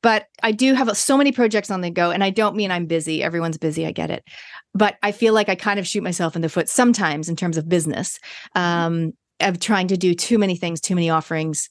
[0.01, 2.11] but I do have so many projects on the go.
[2.11, 3.21] And I don't mean I'm busy.
[3.21, 3.85] Everyone's busy.
[3.85, 4.23] I get it,
[4.73, 7.57] but I feel like I kind of shoot myself in the foot sometimes in terms
[7.57, 8.19] of business,
[8.55, 8.61] mm-hmm.
[8.61, 11.69] um, of trying to do too many things, too many offerings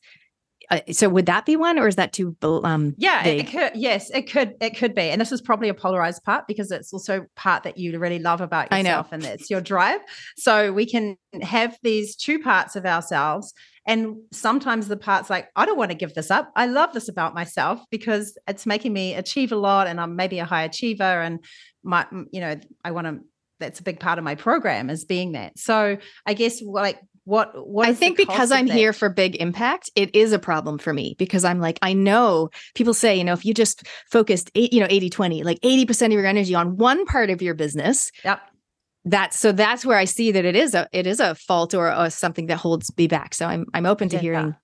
[0.72, 4.10] uh, so would that be one or is that too um yeah it could yes
[4.10, 7.26] it could it could be and this is probably a polarized part because it's also
[7.36, 10.00] part that you really love about yourself and it's your drive.
[10.38, 13.52] So we can have these two parts of ourselves
[13.86, 16.50] and sometimes the parts like i don't want to give this up.
[16.56, 20.38] I love this about myself because it's making me achieve a lot and i'm maybe
[20.38, 21.44] a high achiever and
[21.82, 23.20] my you know i want to
[23.60, 25.58] that's a big part of my program is being that.
[25.58, 30.14] So i guess like what what I think because I'm here for big impact, it
[30.14, 33.44] is a problem for me because I'm like, I know people say, you know, if
[33.44, 37.06] you just focused eight, you know, 80 20, like 80% of your energy on one
[37.06, 38.10] part of your business.
[38.24, 38.40] Yep.
[39.04, 41.92] That's so that's where I see that it is a it is a fault or,
[41.94, 43.34] or something that holds me back.
[43.34, 44.22] So I'm I'm open to yeah.
[44.22, 44.56] hearing.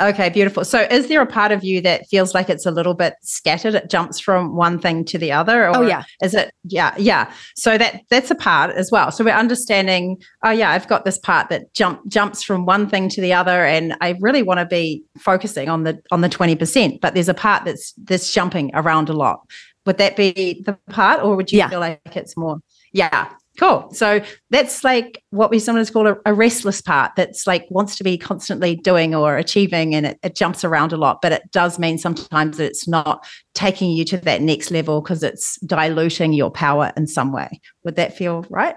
[0.00, 0.64] Okay, beautiful.
[0.64, 3.74] So, is there a part of you that feels like it's a little bit scattered?
[3.74, 5.66] It jumps from one thing to the other.
[5.68, 6.02] oh yeah.
[6.22, 6.52] Is it?
[6.64, 7.30] Yeah, yeah.
[7.56, 9.12] So that that's a part as well.
[9.12, 10.16] So we're understanding.
[10.42, 13.64] Oh yeah, I've got this part that jump jumps from one thing to the other,
[13.66, 17.00] and I really want to be focusing on the on the twenty percent.
[17.02, 19.40] But there's a part that's that's jumping around a lot.
[19.84, 21.68] Would that be the part, or would you Yeah.
[21.68, 22.58] feel like it's more?
[22.92, 23.28] Yeah.
[23.58, 23.90] Cool.
[23.92, 28.04] So that's like what we sometimes call a, a restless part that's like wants to
[28.04, 31.20] be constantly doing or achieving and it, it jumps around a lot.
[31.20, 35.22] But it does mean sometimes that it's not taking you to that next level because
[35.22, 37.60] it's diluting your power in some way.
[37.84, 38.76] Would that feel right?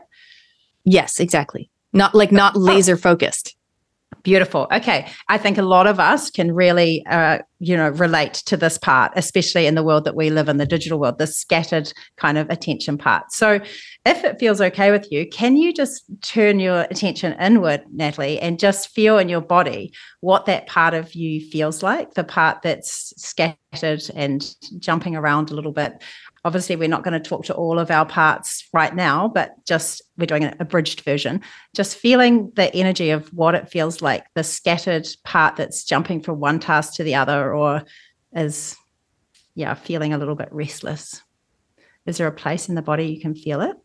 [0.83, 1.71] Yes, exactly.
[1.93, 2.59] Not like not oh.
[2.59, 3.55] laser focused.
[4.23, 4.67] Beautiful.
[4.71, 5.08] Okay.
[5.30, 9.12] I think a lot of us can really, uh, you know, relate to this part,
[9.15, 12.49] especially in the world that we live in, the digital world, the scattered kind of
[12.49, 13.32] attention part.
[13.32, 13.60] So,
[14.06, 18.60] if it feels okay with you, can you just turn your attention inward, Natalie, and
[18.60, 23.13] just feel in your body what that part of you feels like, the part that's
[23.17, 26.04] scattered and jumping around a little bit?
[26.45, 30.03] Obviously, we're not going to talk to all of our parts right now, but just
[30.15, 31.41] we're doing an abridged version.
[31.75, 36.39] Just feeling the energy of what it feels like, the scattered part that's jumping from
[36.39, 37.84] one task to the other, or
[38.31, 38.77] is,
[39.55, 41.19] yeah, feeling a little bit restless.
[42.05, 43.75] Is there a place in the body you can feel it?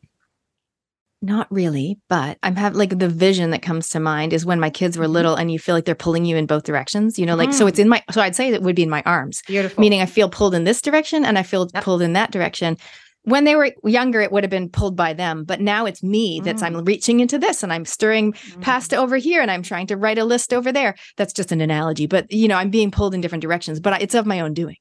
[1.22, 4.70] Not really, but I'm have like the vision that comes to mind is when my
[4.70, 5.12] kids were Mhm.
[5.12, 7.18] little and you feel like they're pulling you in both directions.
[7.18, 7.68] You know, like so Mm.
[7.68, 9.42] it's in my so I'd say it would be in my arms.
[9.46, 9.78] Beautiful.
[9.80, 11.84] Meaning I feel pulled in this direction and I feel Yep.
[11.84, 12.78] pulled in that direction.
[13.24, 16.40] When they were younger, it would have been pulled by them, but now it's me
[16.42, 18.62] that's I'm reaching into this and I'm stirring Mm.
[18.62, 20.94] pasta over here and I'm trying to write a list over there.
[21.18, 24.14] That's just an analogy, but you know, I'm being pulled in different directions, but it's
[24.14, 24.76] of my own doing.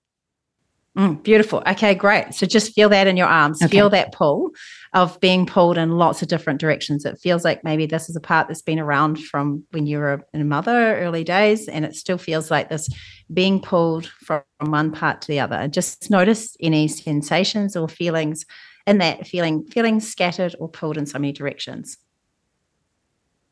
[0.97, 1.61] Mm, beautiful.
[1.67, 2.33] Okay, great.
[2.33, 3.61] So just feel that in your arms.
[3.61, 3.69] Okay.
[3.71, 4.49] Feel that pull
[4.93, 7.05] of being pulled in lots of different directions.
[7.05, 10.25] It feels like maybe this is a part that's been around from when you were
[10.33, 12.89] a mother, early days, and it still feels like this
[13.31, 15.67] being pulled from one part to the other.
[15.67, 18.45] Just notice any sensations or feelings
[18.87, 21.97] in that feeling, feeling scattered or pulled in so many directions.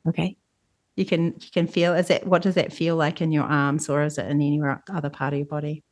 [0.07, 0.37] Okay.
[0.95, 3.87] You can you can feel is it what does that feel like in your arms
[3.87, 5.83] or is it in any other part of your body?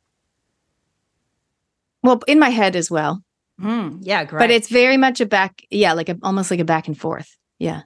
[2.02, 3.22] Well, in my head as well,
[3.60, 4.38] Mm, yeah, great.
[4.40, 7.28] but it's very much a back, yeah, like a, almost like a back and forth.
[7.58, 7.82] Yeah.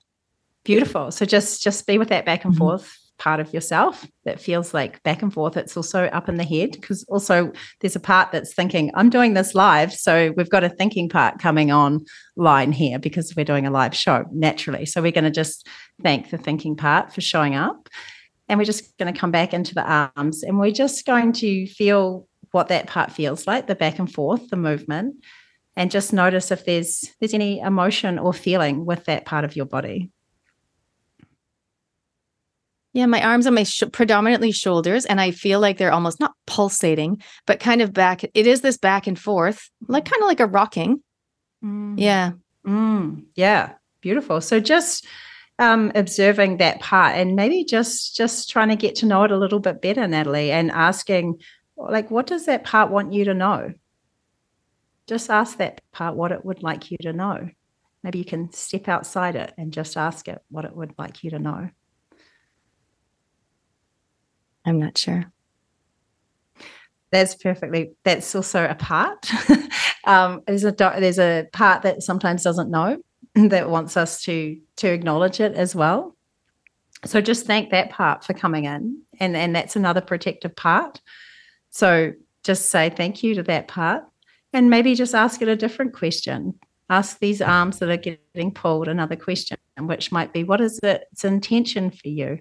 [0.65, 1.11] Beautiful.
[1.11, 2.59] So just just be with that back and Mhm.
[2.59, 5.57] forth part of yourself that feels like back and forth.
[5.57, 9.35] It's also up in the head because also there's a part that's thinking, I'm doing
[9.35, 9.93] this live.
[9.93, 12.05] So we've got a thinking part coming on
[12.37, 14.87] line here because we're doing a live show naturally.
[14.87, 15.67] So we're going to just
[16.03, 17.89] thank the thinking part for showing up.
[18.49, 19.85] And we're just going to come back into the
[20.17, 24.11] arms and we're just going to feel what that part feels like, the back and
[24.13, 25.17] forth, the movement.
[25.77, 29.67] And just notice if there's there's any emotion or feeling with that part of your
[29.67, 30.11] body.
[32.93, 36.35] Yeah, my arms on my sh- predominantly shoulders, and I feel like they're almost not
[36.47, 38.25] pulsating, but kind of back.
[38.25, 41.03] It is this back and forth, like kind of like a rocking.
[41.99, 42.33] Yeah.
[42.67, 44.41] Mm, yeah, beautiful.
[44.41, 45.07] So just
[45.61, 49.39] um, observing that part, and maybe just just trying to get to know it a
[49.39, 51.41] little bit better, Natalie, and asking,
[51.77, 53.73] like, what does that part want you to know?
[55.11, 57.51] Just ask that part what it would like you to know.
[58.05, 61.31] Maybe you can step outside it and just ask it what it would like you
[61.31, 61.69] to know.
[64.65, 65.25] I'm not sure.
[67.11, 67.91] That's perfectly.
[68.05, 69.27] That's also a part.
[70.05, 73.03] um, there's a there's a part that sometimes doesn't know
[73.35, 76.17] that wants us to to acknowledge it as well.
[77.05, 81.01] So just thank that part for coming in, and and that's another protective part.
[81.71, 82.13] So
[82.45, 84.05] just say thank you to that part,
[84.53, 86.59] and maybe just ask it a different question.
[86.89, 91.25] Ask these arms that are getting pulled another question, which might be, what is its
[91.25, 92.41] intention for you?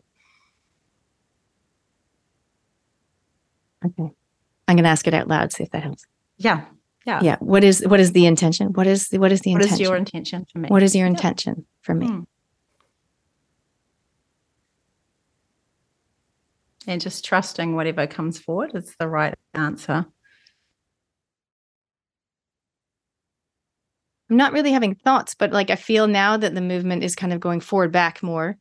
[3.85, 4.11] Okay.
[4.67, 6.05] I'm going to ask it out loud, see if that helps.
[6.37, 6.65] Yeah,
[7.05, 7.19] yeah.
[7.21, 7.37] Yeah.
[7.39, 8.73] What is what is the intention?
[8.73, 9.81] What is what is the What intention?
[9.83, 10.69] is your intention for me?
[10.69, 11.11] what is your Yeah.
[11.11, 12.07] intention for me?
[12.07, 12.19] Hmm.
[16.87, 20.07] and just trusting whatever comes forward is the right answer.
[24.29, 27.33] I'm not really having thoughts, but like I feel now that the movement is kind
[27.33, 28.57] of going forward back more.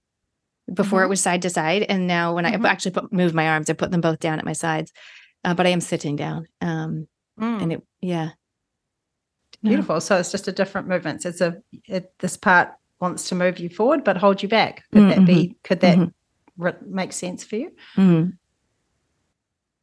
[0.72, 1.10] Before it Mhm.
[1.10, 2.66] was side to side, and now when Mhm.
[2.66, 4.92] I actually put, move my arms, I put them both down at my sides.
[5.42, 7.08] Uh, but I am sitting down, um,
[7.40, 8.30] Mm, and it yeah,
[9.62, 9.70] No.
[9.70, 10.00] beautiful.
[10.00, 11.22] So it's just a different movement.
[11.22, 14.82] So it's a it, this part wants to move you forward, but hold you back.
[14.92, 15.56] Could that be?
[15.62, 16.12] Could that Mhm.
[16.58, 17.70] re- make sense for you?
[17.96, 18.36] Mhm.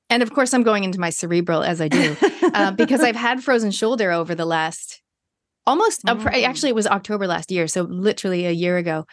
[0.10, 2.16] And of course, I'm going into my cerebral as I do
[2.54, 5.02] uh, because I've had frozen shoulder over the last
[5.68, 6.44] almost uh, pr- Mm.
[6.48, 9.06] actually it was October last year, so literally a year ago.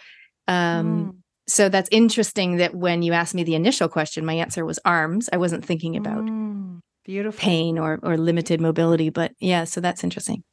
[0.49, 1.17] Um, Mm,
[1.49, 5.29] so that's interesting that when you asked me the initial question, my answer was arms.
[5.33, 7.39] I wasn't thinking about Mm, beautiful.
[7.41, 10.45] pain or or limited mobility, but yeah, so that's interesting.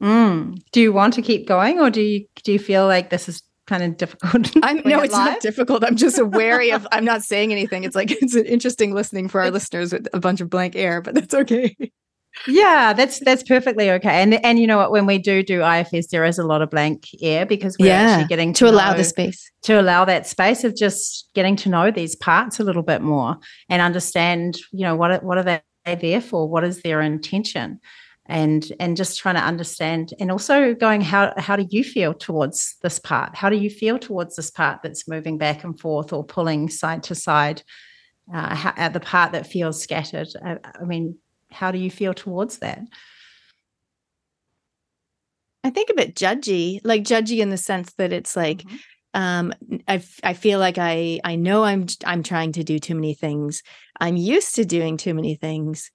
[0.00, 0.60] Mm.
[0.72, 3.42] Do you want to keep going, or do you do you feel like this is
[3.66, 4.50] kind of difficult?
[4.62, 5.32] I'm no, it's live?
[5.32, 5.82] not difficult.
[5.84, 6.86] I'm just wary of.
[6.92, 7.82] I'm not saying anything.
[7.84, 11.00] It's like it's an interesting listening for our listeners with a bunch of blank air,
[11.02, 11.76] but that's okay.
[12.46, 14.22] Yeah, that's that's perfectly okay.
[14.22, 14.90] And and you know what?
[14.90, 18.00] When we do do IFS, there is a lot of blank air because we're Yeah,
[18.02, 19.50] actually getting To allow know- the space.
[19.62, 23.36] to allow that space of just getting to know these parts a little bit more
[23.68, 25.60] and understand, you know, what are- what are they
[25.96, 26.48] there for?
[26.48, 27.80] What is their intention?
[28.30, 32.76] And and just trying to understand, and also going how how do you feel towards
[32.82, 33.34] this part?
[33.34, 37.02] How do you feel towards this part that's moving back and forth or pulling side
[37.04, 37.62] to side?
[38.32, 40.28] Uh, how, the part that feels scattered.
[40.44, 41.16] Uh, I mean,
[41.50, 42.80] how do you feel towards that?
[45.64, 48.64] I think a bit judgy, like judgy in the sense that it's like
[49.14, 49.54] um
[49.86, 53.62] I, I feel like i i know i'm i'm trying to do too many things.
[53.98, 55.90] I'm used to doing too many things.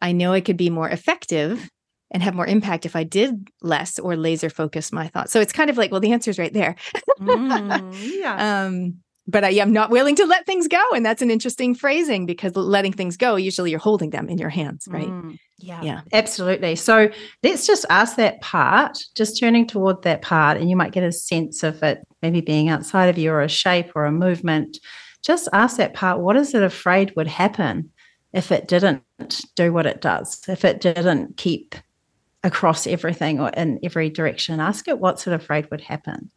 [0.00, 1.70] I know i could be more effective
[2.10, 5.32] and have more impact if i did less or laser focus my thoughts.
[5.32, 6.76] So it's kind of like well the answer's right there.
[7.18, 8.64] Mm, yeah.
[8.66, 8.98] um
[9.30, 12.54] but I am not willing to let things go and that's an interesting phrasing because
[12.56, 15.82] letting things go usually you're holding them in your hands right Mm, yeah.
[15.82, 16.00] Yeah.
[16.12, 16.76] Absolutely.
[16.76, 17.10] So
[17.42, 21.12] let's just ask that part, just turning toward that part, and you might get a
[21.12, 24.78] sense of it maybe being outside of you or a shape or a movement.
[25.22, 27.90] Just ask that part, what is it afraid would happen
[28.32, 29.02] if it didn't
[29.54, 31.74] do what it does, if it didn't keep
[32.42, 34.60] across everything or in every direction?
[34.60, 36.30] Ask it what's it afraid would happen.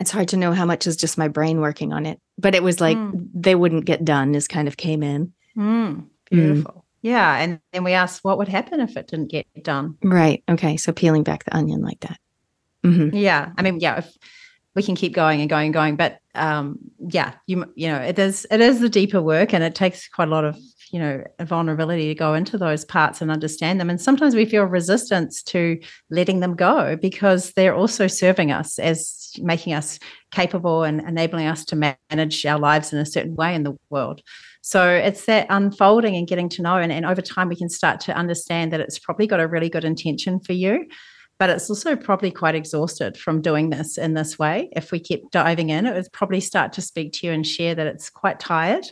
[0.00, 2.62] It's hard to know how much is just my brain working on it but it
[2.62, 3.28] was like Mm.
[3.34, 6.84] they wouldn't get done is kind of came in Mm, beautiful.
[7.02, 7.36] Yeah.
[7.36, 9.96] And then we asked what would happen if it didn't get done.
[10.04, 10.44] Right.
[10.48, 10.76] Okay.
[10.76, 12.18] So peeling back the onion like that.
[12.84, 14.16] hmm Yeah, I mean, yeah, if
[14.76, 18.18] we can keep going and going and going, but um, yeah, you you know, it
[18.20, 20.56] is it is the deeper work, and it takes quite a lot of
[20.92, 23.90] you know vulnerability to go into those parts and understand them.
[23.90, 25.80] And sometimes we feel resistance to
[26.10, 29.98] letting them go because they're also serving us as making us
[30.30, 34.22] capable and enabling us to manage our lives in a certain way in the world.
[34.60, 38.00] So it's that unfolding and getting to know, and, and over time we can start
[38.00, 40.86] to understand that it's probably got a really good intention for you
[41.38, 44.68] but it's also probably quite exhausted from doing this in this way.
[44.72, 47.76] If we keep diving in, it would probably start to speak to you and share
[47.76, 48.84] that it's quite tired.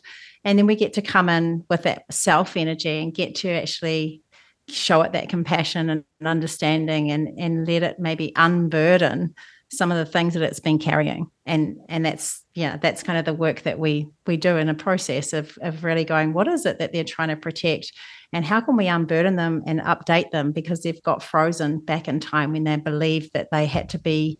[0.45, 4.23] And then we get to come in with that self energy and get to actually
[4.69, 9.35] show it that compassion and understanding and, and let it maybe unburden
[9.71, 11.31] some of the things that it's been carrying.
[11.45, 14.75] And and that's yeah, that's kind of the work that we we do in a
[14.75, 17.93] process of of really going, what is it that they're trying to protect?
[18.33, 22.21] and how can we unburden them and update them because they've got frozen back in
[22.21, 24.39] time when they believed that they had to be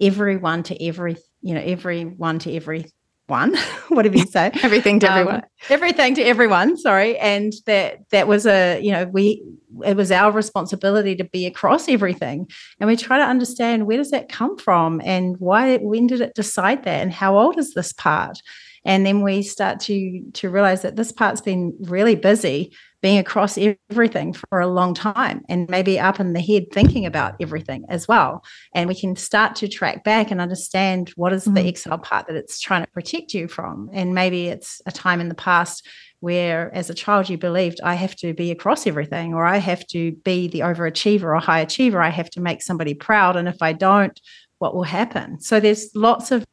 [0.00, 2.86] everyone to every you know everyone to every
[3.30, 3.56] one
[3.88, 4.50] whatever you say.
[4.62, 5.42] Everything to Um, everyone.
[5.70, 7.16] everything to everyone sorry.
[7.18, 9.42] And that that was a you know we
[9.86, 12.46] it was our responsibility to be across everything.
[12.80, 16.34] And we try to understand where does that come from and why when did it
[16.34, 18.36] decide that and how old is this part?
[18.84, 22.72] And then we start to to realize that this part's been really busy
[23.02, 23.58] being across
[23.90, 28.06] everything for a long time and maybe up in the head thinking about everything as
[28.06, 28.44] well.
[28.74, 31.68] And we can start to track back and understand what is the Mhm.
[31.68, 33.88] exile part that it's trying to protect you from.
[33.92, 35.86] And maybe it's a time in the past
[36.20, 39.86] where as a child you believed i have to be across everything or i have
[39.86, 42.02] to be the overachiever or high achiever.
[42.02, 43.36] I have to make somebody proud.
[43.36, 44.20] And if i don't
[44.58, 45.40] what will happen?
[45.40, 46.44] So there's lots of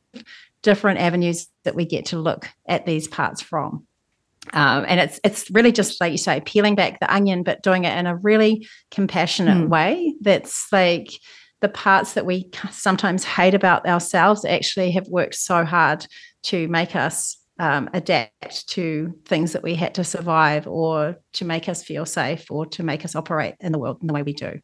[0.64, 3.86] different avenues that we get to look at these parts from
[4.54, 7.84] um, and it's it's really just like you say peeling back the onion but doing
[7.86, 9.70] it in a really compassionate Mm.
[9.70, 11.10] way that's like
[11.62, 16.06] the parts that we sometimes hate about ourselves actually have worked so hard
[16.44, 21.68] to make us um, adapt to things that we had to survive or to make
[21.68, 24.34] us feel safe or to make us operate in the world in the way we
[24.34, 24.60] do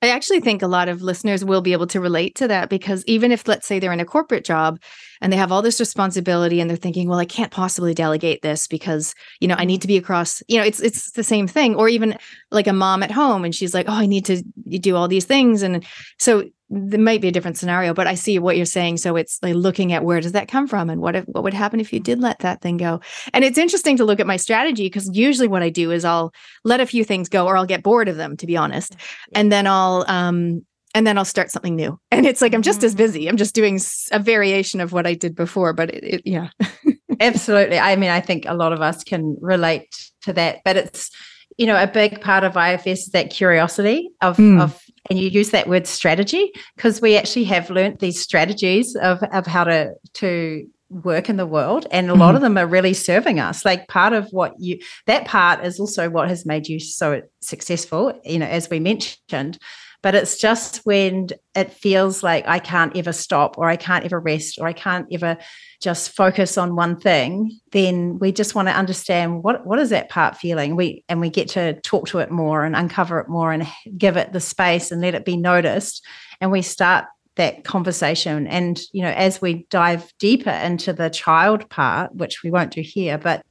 [0.00, 3.04] I actually think a lot of listeners will be able to relate to that because
[3.06, 4.80] even if, let's say, they're in a corporate job
[5.20, 8.68] and they have all this responsibility and they're thinking, well, I can't possibly delegate this
[8.68, 9.80] because, you know, I need mm-hmm.
[9.80, 11.74] to be across, you know, it's it's the same thing.
[11.74, 12.16] Or even
[12.52, 14.42] like a mom at home and she's like, oh, I need to
[14.78, 15.62] do all these things.
[15.62, 15.84] And
[16.18, 18.98] so there might be a different scenario, but I see what you're saying.
[18.98, 21.54] So it's like looking at where does that come from and what if, what would
[21.54, 23.00] happen if you did let that thing go?
[23.32, 26.32] And it's interesting to look at my strategy because usually what I do is I'll
[26.64, 28.96] let a few things go or I'll get bored of them, to be honest
[29.34, 30.64] and then I'll um
[30.94, 32.00] and then I'll start something new.
[32.10, 33.28] And it's like I'm just as busy.
[33.28, 33.78] I'm just doing
[34.10, 36.48] a variation of what I did before, but it, it yeah.
[37.20, 37.78] Absolutely.
[37.78, 39.88] I mean, I think a lot of us can relate
[40.22, 41.10] to that, but it's,
[41.56, 44.62] you know, a big part of IFS is that curiosity of, Mm.
[44.62, 44.80] of
[45.10, 49.46] and you use that word strategy because we actually have learnt these strategies of, of
[49.46, 52.36] how to to work in the world and a lot mm-hmm.
[52.36, 56.08] of them are really serving us like part of what you that part is also
[56.08, 59.58] what has made you so successful you know as we mentioned
[60.02, 64.20] but it's just when it feels like I can't ever stop or I can't ever
[64.20, 65.36] rest or I can't ever
[65.80, 70.08] just focus on one thing, then we just want to understand what what is that
[70.08, 70.76] part feeling.
[70.76, 74.16] We and we get to talk to it more and uncover it more and give
[74.16, 76.04] it the space and let it be noticed.
[76.40, 78.46] And we start that conversation.
[78.46, 82.82] And you know, as we dive deeper into the child part, which we won't do
[82.82, 83.42] here, but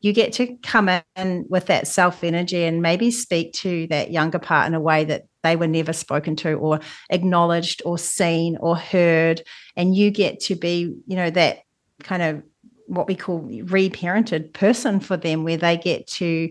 [0.00, 4.38] you get to come in with that self energy and maybe speak to that younger
[4.38, 6.80] part in a way that they were never spoken to or
[7.10, 9.42] acknowledged or seen or heard.
[9.76, 11.58] And you get to be you know that
[12.02, 12.42] kind of
[12.86, 16.50] what we call reparented person for them where they get to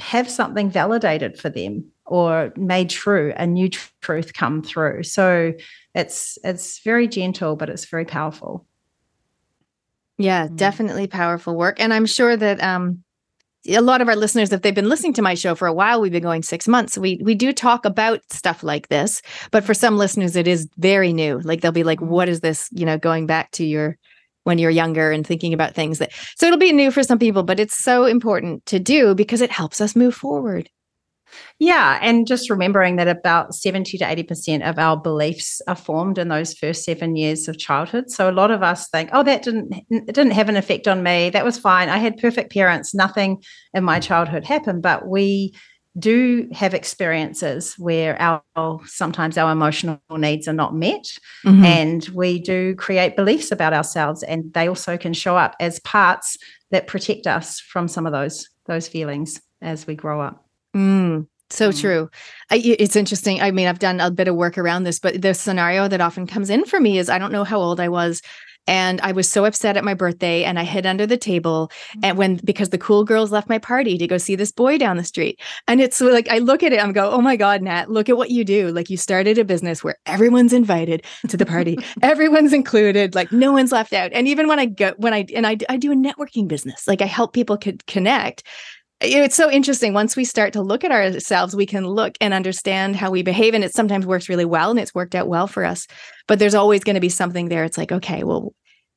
[0.00, 5.04] have something validated for them or made true a new tr- truth come through.
[5.04, 5.52] So
[5.94, 8.66] it's it's very gentle but it's very powerful.
[10.18, 10.56] Yeah mm.
[10.56, 11.78] definitely powerful work.
[11.80, 13.04] And i'm sure that um
[13.68, 16.00] a lot of our listeners, if they've been listening to my show for a while,
[16.00, 16.98] we've been going six months.
[16.98, 21.12] We we do talk about stuff like this, but for some listeners, it is very
[21.12, 21.40] new.
[21.40, 22.10] Like they'll be like, mm-hmm.
[22.10, 23.98] "What is this?" You know, going back to your
[24.44, 26.12] when you're younger and thinking about things that.
[26.36, 29.50] So it'll be new for some people, but it's so important to do because it
[29.50, 30.68] helps us move forward.
[31.58, 31.98] Yeah.
[32.02, 36.54] And just remembering that about 70 to 80% of our beliefs are formed in those
[36.54, 38.10] first seven years of childhood.
[38.10, 41.02] So a lot of us think, oh, that didn't it didn't have an effect on
[41.02, 41.30] me.
[41.30, 41.88] That was fine.
[41.88, 42.94] I had perfect parents.
[42.94, 43.42] Nothing
[43.74, 44.82] in my childhood happened.
[44.82, 45.54] But we
[45.98, 51.04] do have experiences where our sometimes our emotional needs are not met
[51.44, 51.64] mm-hmm.
[51.64, 56.38] and we do create beliefs about ourselves and they also can show up as parts
[56.70, 60.41] that protect us from some of those those feelings as we grow up
[60.74, 61.80] Mm, so mm.
[61.80, 62.10] true.
[62.50, 63.40] I, it's interesting.
[63.40, 66.26] I mean, I've done a bit of work around this, but the scenario that often
[66.26, 68.22] comes in for me is I don't know how old I was.
[68.68, 71.70] And I was so upset at my birthday and I hid under the table
[72.02, 74.96] and when because the cool girls left my party to go see this boy down
[74.96, 75.40] the street.
[75.66, 78.16] And it's like I look at it, I'm go, oh my God, Nat, look at
[78.16, 78.68] what you do.
[78.68, 83.52] Like you started a business where everyone's invited to the party, everyone's included, like no
[83.52, 84.12] one's left out.
[84.12, 87.02] And even when I go when I and I, I do a networking business, like
[87.02, 87.58] I help people
[87.88, 88.44] connect
[89.02, 89.94] it's so interesting.
[89.94, 93.54] Once we start to look at ourselves, we can look and understand how we behave.
[93.54, 95.86] And it sometimes works really well and it's worked out well for us.
[96.26, 97.64] But there's always going to be something there.
[97.64, 98.54] It's like, okay, well,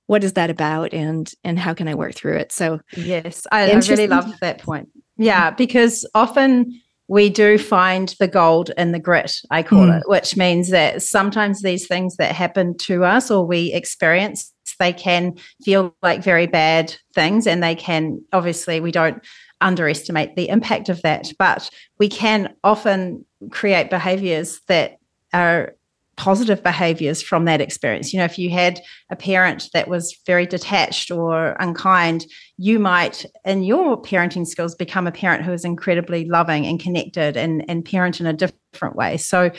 [0.08, 0.94] what is that about?
[0.94, 2.52] And and how can I work through it?
[2.52, 4.90] So yes, I, I really love that point.
[5.18, 10.00] Yeah, because often we do find the gold in the grit, I call mm.
[10.00, 14.92] it, which means that sometimes these things that happen to us or we experience, they
[14.92, 17.46] can feel like very bad things.
[17.46, 19.24] And they can, obviously, we don't
[19.66, 21.34] underestimate the impact of that.
[21.38, 25.00] But we can often create behaviors that
[25.34, 25.76] are
[26.18, 28.14] positive behaviors from that experience.
[28.14, 32.26] You know, if you had a parent that was very detached or unkind,
[32.58, 37.36] you might, in your parenting skills, become a parent who is incredibly loving and connected
[37.36, 39.18] and, and parent in a different way.
[39.18, 39.52] So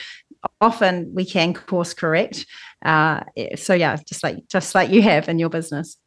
[0.60, 2.46] often we can course correct.
[2.84, 3.20] Uh,
[3.56, 5.98] so yeah, just like just like you have in your business.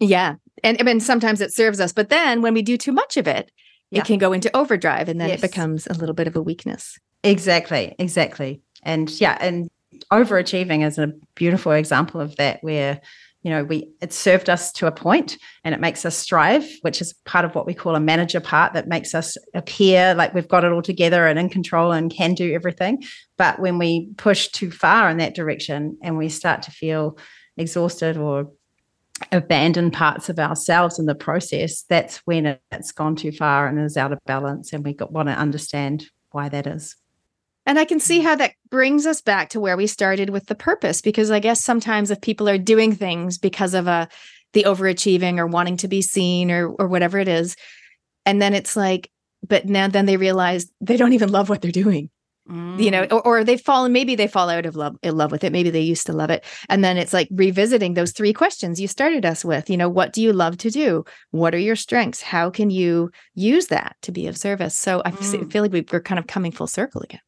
[0.00, 0.36] Yeah.
[0.64, 1.92] And, and sometimes it serves us.
[1.92, 3.50] But then when we do too much of it,
[3.90, 4.00] yeah.
[4.00, 5.38] it can go into overdrive and then yes.
[5.38, 6.98] it becomes a little bit of a weakness.
[7.24, 7.94] Exactly.
[7.98, 8.62] Exactly.
[8.82, 9.68] And yeah, and
[10.12, 13.00] overachieving is a beautiful example of that where
[13.42, 17.00] you know we it served us to a point and it makes us strive which
[17.00, 20.48] is part of what we call a manager part that makes us appear like we've
[20.48, 23.02] got it all together and in control and can do everything
[23.38, 27.18] but when we push too far in that direction and we start to feel
[27.56, 28.50] exhausted or
[29.32, 33.96] abandon parts of ourselves in the process, that's when it's gone too far and is
[33.96, 34.72] out of balance.
[34.72, 36.96] And we want to understand why that is.
[37.66, 40.54] And I can see how that brings us back to where we started with the
[40.54, 44.06] purpose, because I guess sometimes if people are doing things because of a uh,
[44.52, 47.54] the overachieving or wanting to be seen or or whatever it is,
[48.26, 49.08] and then it's like,
[49.46, 52.10] but now then they realize they don't even love what they're doing
[52.50, 52.82] mm.
[52.82, 53.12] you know mm.
[53.12, 55.70] or, or they've fallen maybe they fall out of love in love with it maybe
[55.70, 59.24] they used to love it and then it's like revisiting those three questions you started
[59.24, 62.50] us with you know what do you love to do what are your strengths how
[62.50, 65.52] can you use that to be of service so i mm.
[65.52, 67.20] feel like we're kind of coming full circle again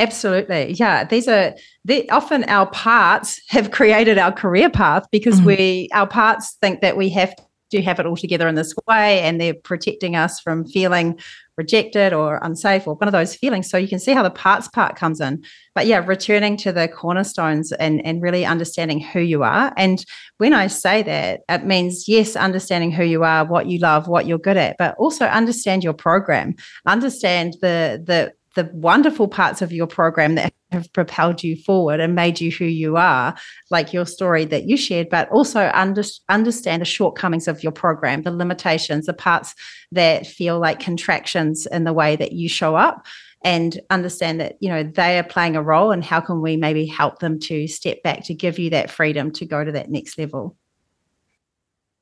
[0.00, 0.74] Absolutely.
[0.74, 1.04] Yeah.
[1.04, 1.54] These are
[1.84, 5.46] they, often our parts have created our career path because mm-hmm.
[5.46, 7.34] we, our parts think that we have
[7.70, 11.18] to have it all together in this way and they're protecting us from feeling
[11.58, 13.68] rejected or unsafe or one of those feelings.
[13.68, 15.44] So you can see how the parts part comes in.
[15.74, 19.74] But yeah, returning to the cornerstones and, and really understanding who you are.
[19.76, 20.04] And
[20.38, 24.26] when I say that, it means, yes, understanding who you are, what you love, what
[24.26, 26.54] you're good at, but also understand your program,
[26.86, 32.14] understand the the the wonderful parts of your program that have propelled you forward and
[32.14, 33.34] made you who you are,
[33.70, 38.22] like your story that you shared, but also under, understand the shortcomings of your program,
[38.22, 39.54] the limitations, the parts
[39.92, 43.06] that feel like contractions in the way that you show up
[43.42, 46.84] and understand that you know they are playing a role and how can we maybe
[46.86, 50.18] help them to step back to give you that freedom to go to that next
[50.18, 50.56] level?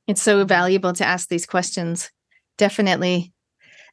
[0.07, 2.11] It's so valuable to ask these questions.
[2.57, 3.33] Definitely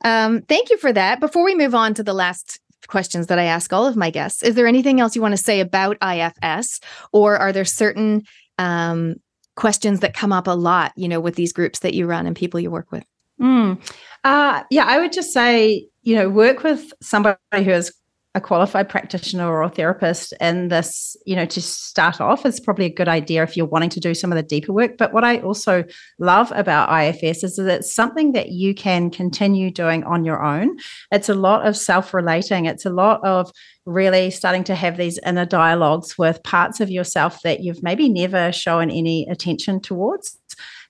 [0.05, 1.19] um, thank you for that.
[1.19, 4.43] Before we move on to the last questions that I ask all of my guests,
[4.43, 6.81] is there anything else you want to say about IFS,
[7.13, 8.23] or are there certain
[8.59, 9.17] um,
[9.57, 12.37] questions that come up a lot, you know, with these groups that you run and
[12.37, 13.05] people you work with?
[13.41, 13.81] Mm.
[14.23, 17.93] Uh, yeah, I would just say, you know, work with somebody who has
[18.37, 22.87] a qualified practitioner or a therapist in this, you know, to start off is probably
[22.87, 24.99] a good idea if you're wanting to do some of the deeper work.
[24.99, 25.85] But what I also
[26.18, 30.76] love about IFS is that it's something that you can continue doing on your own.
[31.12, 33.53] It's a lot of self relating, it's a lot of
[33.87, 38.51] really starting to have these inner dialogues with parts of yourself that you've maybe never
[38.51, 40.39] shown any attention towards.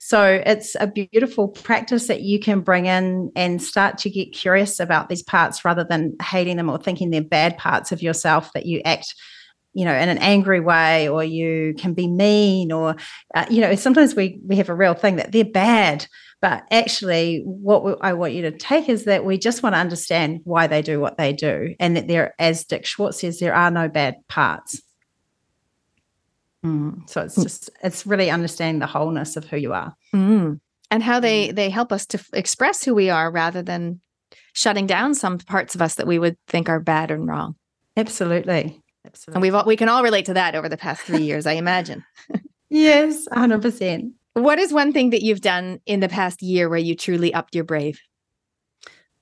[0.07, 4.79] So it's a beautiful practice that you can bring in and start to get curious
[4.79, 8.67] about these parts rather than hating them or thinking they're bad parts of yourself that
[8.67, 9.15] you act
[9.73, 12.95] you know in an angry way or you can be mean or
[13.33, 16.05] uh, you know sometimes we we have a real thing that they're bad
[16.39, 19.79] but actually what we, i want you to take is that we just want to
[19.79, 23.55] understand why they do what they do and that there as dick schwartz says there
[23.55, 24.83] are no bad parts
[26.65, 27.09] Mm.
[27.09, 30.59] So it's just it's really understanding the wholeness of who you are mm.
[30.89, 31.55] and how they mm.
[31.55, 34.01] they help us to f- express who we are rather than
[34.53, 37.55] shutting down some parts of us that we would think are bad and wrong.
[37.95, 39.35] Absolutely, absolutely.
[39.35, 41.53] And we've all, we can all relate to that over the past three years, I
[41.53, 42.03] imagine.
[42.69, 44.13] yes, hundred percent.
[44.33, 47.53] What is one thing that you've done in the past year where you truly upped
[47.53, 48.01] your brave?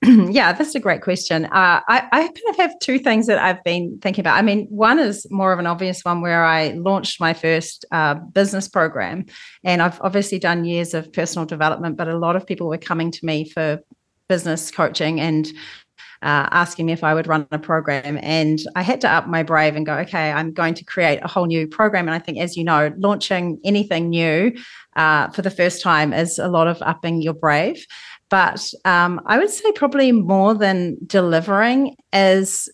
[0.04, 1.46] yeah, that's a great question.
[1.46, 4.36] Uh, I, I kind of have two things that I've been thinking about.
[4.36, 8.14] I mean, one is more of an obvious one where I launched my first uh,
[8.14, 9.26] business program.
[9.62, 13.10] And I've obviously done years of personal development, but a lot of people were coming
[13.12, 13.80] to me for
[14.28, 15.46] business coaching and
[16.24, 18.18] uh, asking me if I would run a program.
[18.22, 21.28] And I had to up my brave and go, okay, I'm going to create a
[21.28, 22.08] whole new program.
[22.08, 24.52] And I think, as you know, launching anything new
[24.96, 27.84] uh, for the first time is a lot of upping your brave.
[28.34, 32.68] But um, I would say probably more than delivering is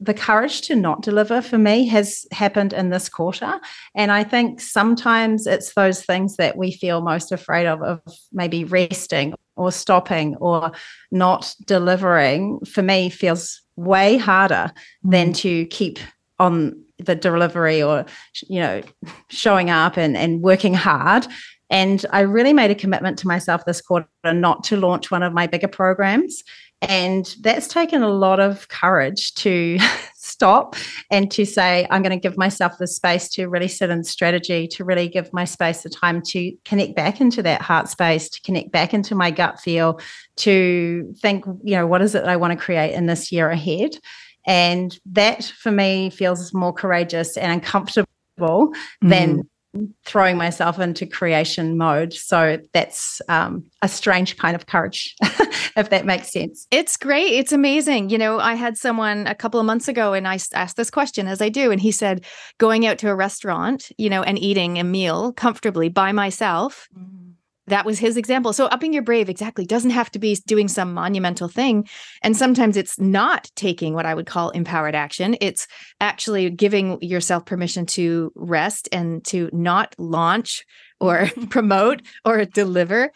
[0.00, 3.60] the courage to not deliver for me has happened in this quarter.
[3.94, 8.00] And I think sometimes it's those things that we feel most afraid of, of
[8.32, 10.72] maybe resting or stopping or
[11.12, 14.72] not delivering, for me feels way harder
[15.04, 15.10] mm.
[15.12, 16.00] than to keep
[16.40, 18.06] on the delivery or
[18.48, 18.82] you know
[19.28, 21.26] showing up and, and working hard
[21.70, 25.32] and I really made a commitment to myself this quarter not to launch one of
[25.32, 26.42] my bigger programs.
[26.82, 29.78] And that's taken a lot of courage to
[30.14, 30.76] stop
[31.10, 34.68] and to say, I'm going to give myself the space to really sit in strategy,
[34.68, 38.42] to really give my space the time to connect back into that heart space, to
[38.42, 39.98] connect back into my gut feel,
[40.36, 43.96] to think, you know, what is it I want to create in this year ahead?
[44.46, 48.06] And that for me feels more courageous and uncomfortable
[48.38, 49.08] mm-hmm.
[49.08, 49.50] than
[50.04, 52.12] throwing myself into creation mode.
[52.12, 56.66] So that's um, a strange kind of courage, if that makes sense.
[56.70, 57.32] It's great.
[57.32, 58.10] It's amazing.
[58.10, 61.28] You know, I had someone a couple of months ago and I asked this question
[61.28, 61.70] as I do.
[61.70, 62.24] And he said,
[62.58, 66.88] going out to a restaurant, you know, and eating a meal comfortably by myself.
[66.96, 67.26] Mm
[67.66, 68.52] that was his example.
[68.52, 71.88] So upping your brave exactly doesn't have to be doing some monumental thing.
[72.22, 75.36] And sometimes it's not taking what I would call empowered action.
[75.40, 75.66] It's
[76.00, 80.64] actually giving yourself permission to rest and to not launch
[81.00, 83.10] or promote or deliver.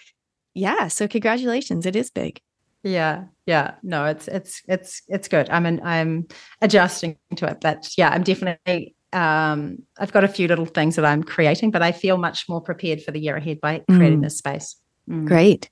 [0.54, 1.86] Yeah, so congratulations.
[1.86, 2.40] It is big.
[2.82, 3.24] Yeah.
[3.46, 3.74] Yeah.
[3.82, 5.50] No, it's it's it's it's good.
[5.50, 6.28] I'm an, I'm
[6.62, 11.04] adjusting to it, but yeah, I'm definitely um, I've got a few little things that
[11.04, 14.24] I'm creating, but I feel much more prepared for the year ahead by creating mm.
[14.24, 14.76] this space.
[15.08, 15.26] Mm.
[15.26, 15.68] Great.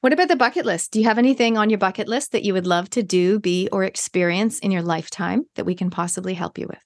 [0.00, 0.92] What about the bucket list?
[0.92, 3.68] Do you have anything on your bucket list that you would love to do, be,
[3.72, 6.78] or experience in your lifetime that we can possibly help you with?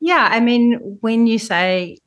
[0.00, 0.28] Yeah.
[0.30, 1.98] I mean, when you say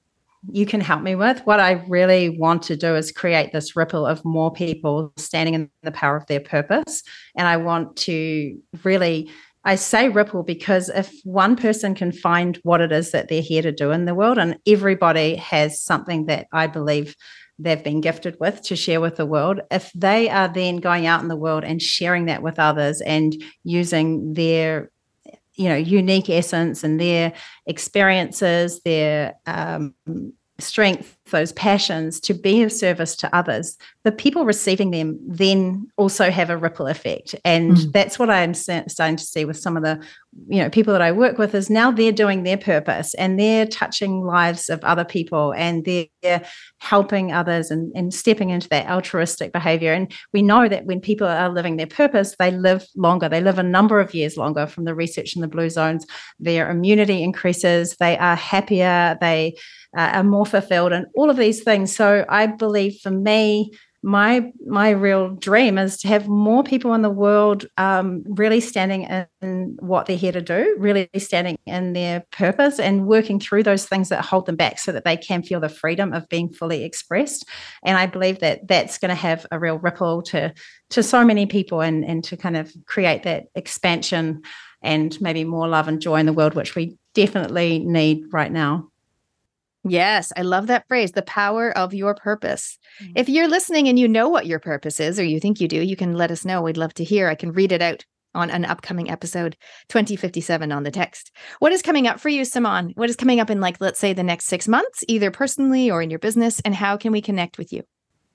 [0.51, 4.05] you can help me with, what I really want to do is create this ripple
[4.05, 7.03] of more people standing in the power of their purpose.
[7.35, 9.29] And I want to really
[9.65, 13.61] I say ripple because if one person can find what it is that they're here
[13.61, 17.15] to do in the world, and everybody has something that I believe
[17.57, 21.21] they've been gifted with to share with the world, if they are then going out
[21.21, 24.91] in the world and sharing that with others and using their
[25.55, 27.33] you know unique essence and their
[27.65, 29.93] experiences their um,
[30.57, 36.29] strengths those passions to be of service to others, the people receiving them then also
[36.31, 37.35] have a ripple effect.
[37.43, 37.91] And mm.
[37.91, 40.01] that's what I'm starting to see with some of the
[40.47, 43.65] you know people that I work with is now they're doing their purpose and they're
[43.65, 46.43] touching lives of other people and they're
[46.79, 49.93] helping others and, and stepping into that altruistic behavior.
[49.93, 53.27] And we know that when people are living their purpose, they live longer.
[53.27, 56.05] They live a number of years longer from the research in the blue zones.
[56.39, 59.55] Their immunity increases, they are happier, they
[59.97, 61.93] uh, are more fulfilled, and all of these things.
[61.93, 67.01] So I believe for me, my my real dream is to have more people in
[67.01, 69.03] the world um, really standing
[69.41, 73.85] in what they're here to do, really standing in their purpose, and working through those
[73.85, 76.85] things that hold them back, so that they can feel the freedom of being fully
[76.85, 77.45] expressed.
[77.83, 80.53] And I believe that that's going to have a real ripple to
[80.91, 84.43] to so many people, and and to kind of create that expansion
[84.81, 88.88] and maybe more love and joy in the world, which we definitely need right now.
[89.83, 92.77] Yes, I love that phrase, the power of your purpose.
[93.01, 93.13] Mm-hmm.
[93.15, 95.81] If you're listening and you know what your purpose is, or you think you do,
[95.81, 96.61] you can let us know.
[96.61, 97.29] We'd love to hear.
[97.29, 98.03] I can read it out
[98.35, 99.57] on an upcoming episode
[99.87, 101.31] 2057 on the text.
[101.59, 102.91] What is coming up for you, Simone?
[102.95, 106.01] What is coming up in, like, let's say the next six months, either personally or
[106.01, 106.61] in your business?
[106.65, 107.83] And how can we connect with you?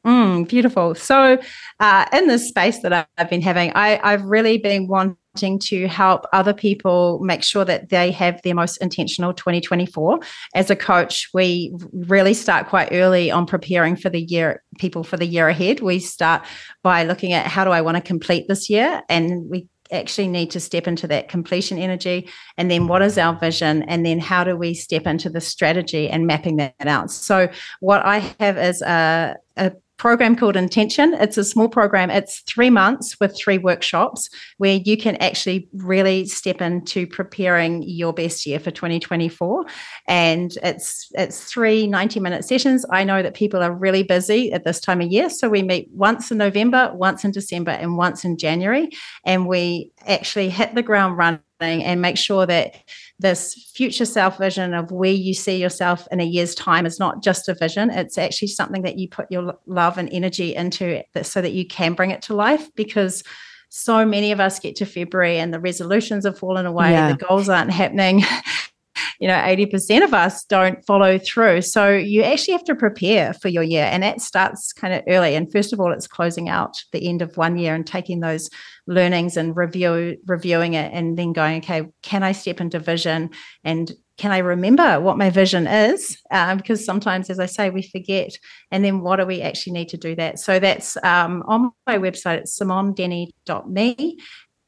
[0.05, 0.95] Mm, beautiful.
[0.95, 1.39] So,
[1.81, 6.27] uh, in this space that I've been having, I, I've really been wanting to help
[6.33, 10.21] other people make sure that they have their most intentional 2024.
[10.55, 15.17] As a coach, we really start quite early on preparing for the year, people for
[15.17, 15.81] the year ahead.
[15.81, 16.45] We start
[16.83, 19.03] by looking at how do I want to complete this year?
[19.09, 23.39] And we actually need to step into that completion energy and then what is our
[23.39, 27.49] vision and then how do we step into the strategy and mapping that out so
[27.81, 29.73] what i have is a, a
[30.05, 31.15] program called Intention.
[31.15, 32.11] It's a small program.
[32.11, 34.29] It's three months with three workshops
[34.59, 39.65] where you can actually really step into preparing your best year for 2024.
[40.07, 42.85] And it's it's three 90-minute sessions.
[42.91, 45.31] I know that people are really busy at this time of year.
[45.31, 48.91] So we meet once in November, once in December, and once in January.
[49.25, 52.75] And we actually hit the ground running and make sure that
[53.19, 57.23] this future self vision of where you see yourself in a year's time is not
[57.23, 61.41] just a vision it's actually something that you put your love and energy into so
[61.41, 63.23] that you can bring it to life because
[63.69, 67.13] so many of us get to february and the resolutions have fallen away yeah.
[67.13, 68.23] the goals aren't happening
[69.21, 73.49] you know 80% of us don't follow through so you actually have to prepare for
[73.49, 76.77] your year and that starts kind of early and first of all it's closing out
[76.93, 78.51] the end of one year and taking those
[78.87, 83.31] learnings and review reviewing it and then going okay can i step into vision
[83.65, 86.17] and can I remember what my vision is?
[86.31, 88.39] Um, because sometimes, as I say, we forget.
[88.71, 90.39] And then what do we actually need to do that?
[90.39, 94.19] So that's um, on my website, it's simonedenny.me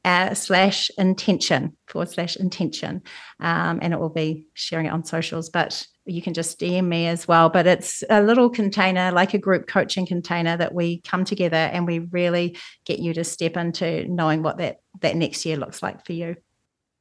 [0.07, 3.01] uh, slash intention forward slash intention.
[3.41, 7.07] Um, and it will be sharing it on socials, but you can just DM me
[7.07, 7.49] as well.
[7.49, 11.85] But it's a little container, like a group coaching container that we come together and
[11.85, 16.05] we really get you to step into knowing what that, that next year looks like
[16.05, 16.37] for you.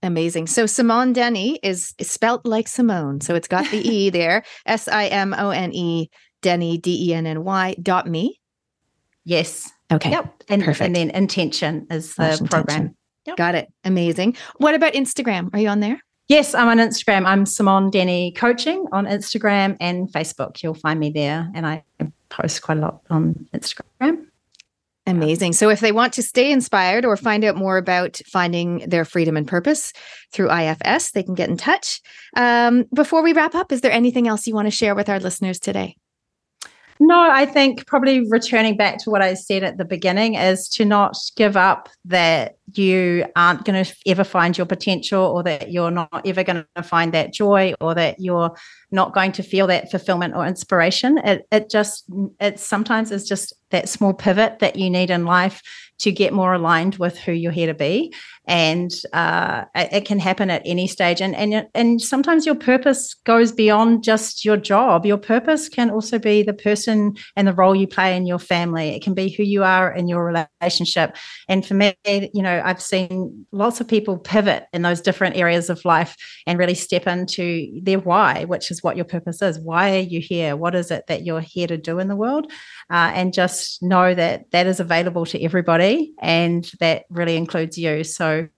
[0.03, 0.49] Amazing.
[0.49, 3.21] So Simone Denny is, is spelt like Simone.
[3.21, 6.11] So it's got the E there, S I M O N E,
[6.43, 8.41] Denny, D E N N Y dot me.
[9.25, 9.71] Yes.
[9.93, 10.11] Okay.
[10.11, 10.43] Yep.
[10.49, 10.87] And, Perfect.
[10.87, 12.96] and then intention is the program.
[13.27, 13.37] Yep.
[13.37, 13.73] Got it.
[13.85, 14.37] Amazing.
[14.59, 15.51] What about Instagram?
[15.53, 16.01] Are you on there?
[16.29, 17.25] Yes, I'm on Instagram.
[17.25, 20.63] I'm Simone Denny Coaching on Instagram and Facebook.
[20.63, 21.51] You'll find me there.
[21.55, 21.85] And I
[22.29, 24.27] post quite a lot on Instagram.
[25.09, 25.53] Amazing.
[25.53, 29.37] So, if they want to stay inspired or find out more about finding their freedom
[29.37, 29.93] and purpose
[30.33, 32.01] through IFS, they can get in touch.
[32.37, 35.21] Um, before we wrap up, is there anything else you want to share with our
[35.21, 35.97] listeners today?
[36.99, 40.85] No, I think probably returning back to what I said at the beginning is to
[40.85, 45.91] not give up that you aren't going to ever find your potential or that you're
[45.91, 48.57] not ever going to find that joy or that you're
[48.91, 51.19] not going to feel that fulfillment or inspiration.
[51.19, 52.05] It, it just,
[52.41, 55.61] it sometimes is just that small pivot that you need in life
[55.99, 58.13] to get more aligned with who you're here to be.
[58.47, 61.21] And uh, it, it, can happen at any stage.
[61.21, 65.05] And, and and sometimes your purpose goes beyond just your job.
[65.05, 68.91] Your purpose can also be the person and the role you play in your family.
[68.91, 71.17] It can be who you are in your relationship.
[71.49, 75.71] And for me you know i've seen lots of people pivot in those different areas
[75.71, 79.59] of life and really step into their why which is what your purpose is.
[79.59, 80.57] Why are you here?
[80.57, 82.51] What is it that you're here to do in the world?
[82.91, 88.05] Uh, and just know that that is available to everybody and that really includes you.
[88.05, 88.49] So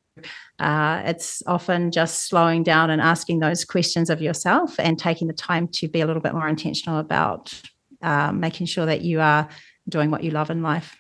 [0.59, 5.35] uh, it's often just slowing down and asking those questions of yourself and taking the
[5.35, 7.61] time to be a little bit more intentional about
[8.03, 9.49] uh, making sure that you are
[9.89, 10.97] doing what you love in life.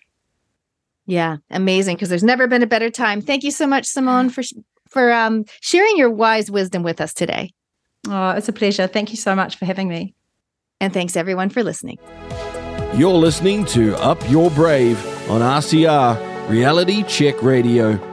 [1.08, 1.96] Yeah, amazing.
[1.96, 3.22] Because there's never been a better time.
[3.22, 4.42] Thank you so much, Simone, for
[4.88, 7.50] for um, sharing your wise wisdom with us today.
[8.06, 8.86] Oh, it's a pleasure.
[8.86, 10.14] Thank you so much for having me.
[10.80, 11.98] And thanks everyone for listening.
[12.94, 18.07] You're listening to Up Your Brave on RCR Reality Check Radio.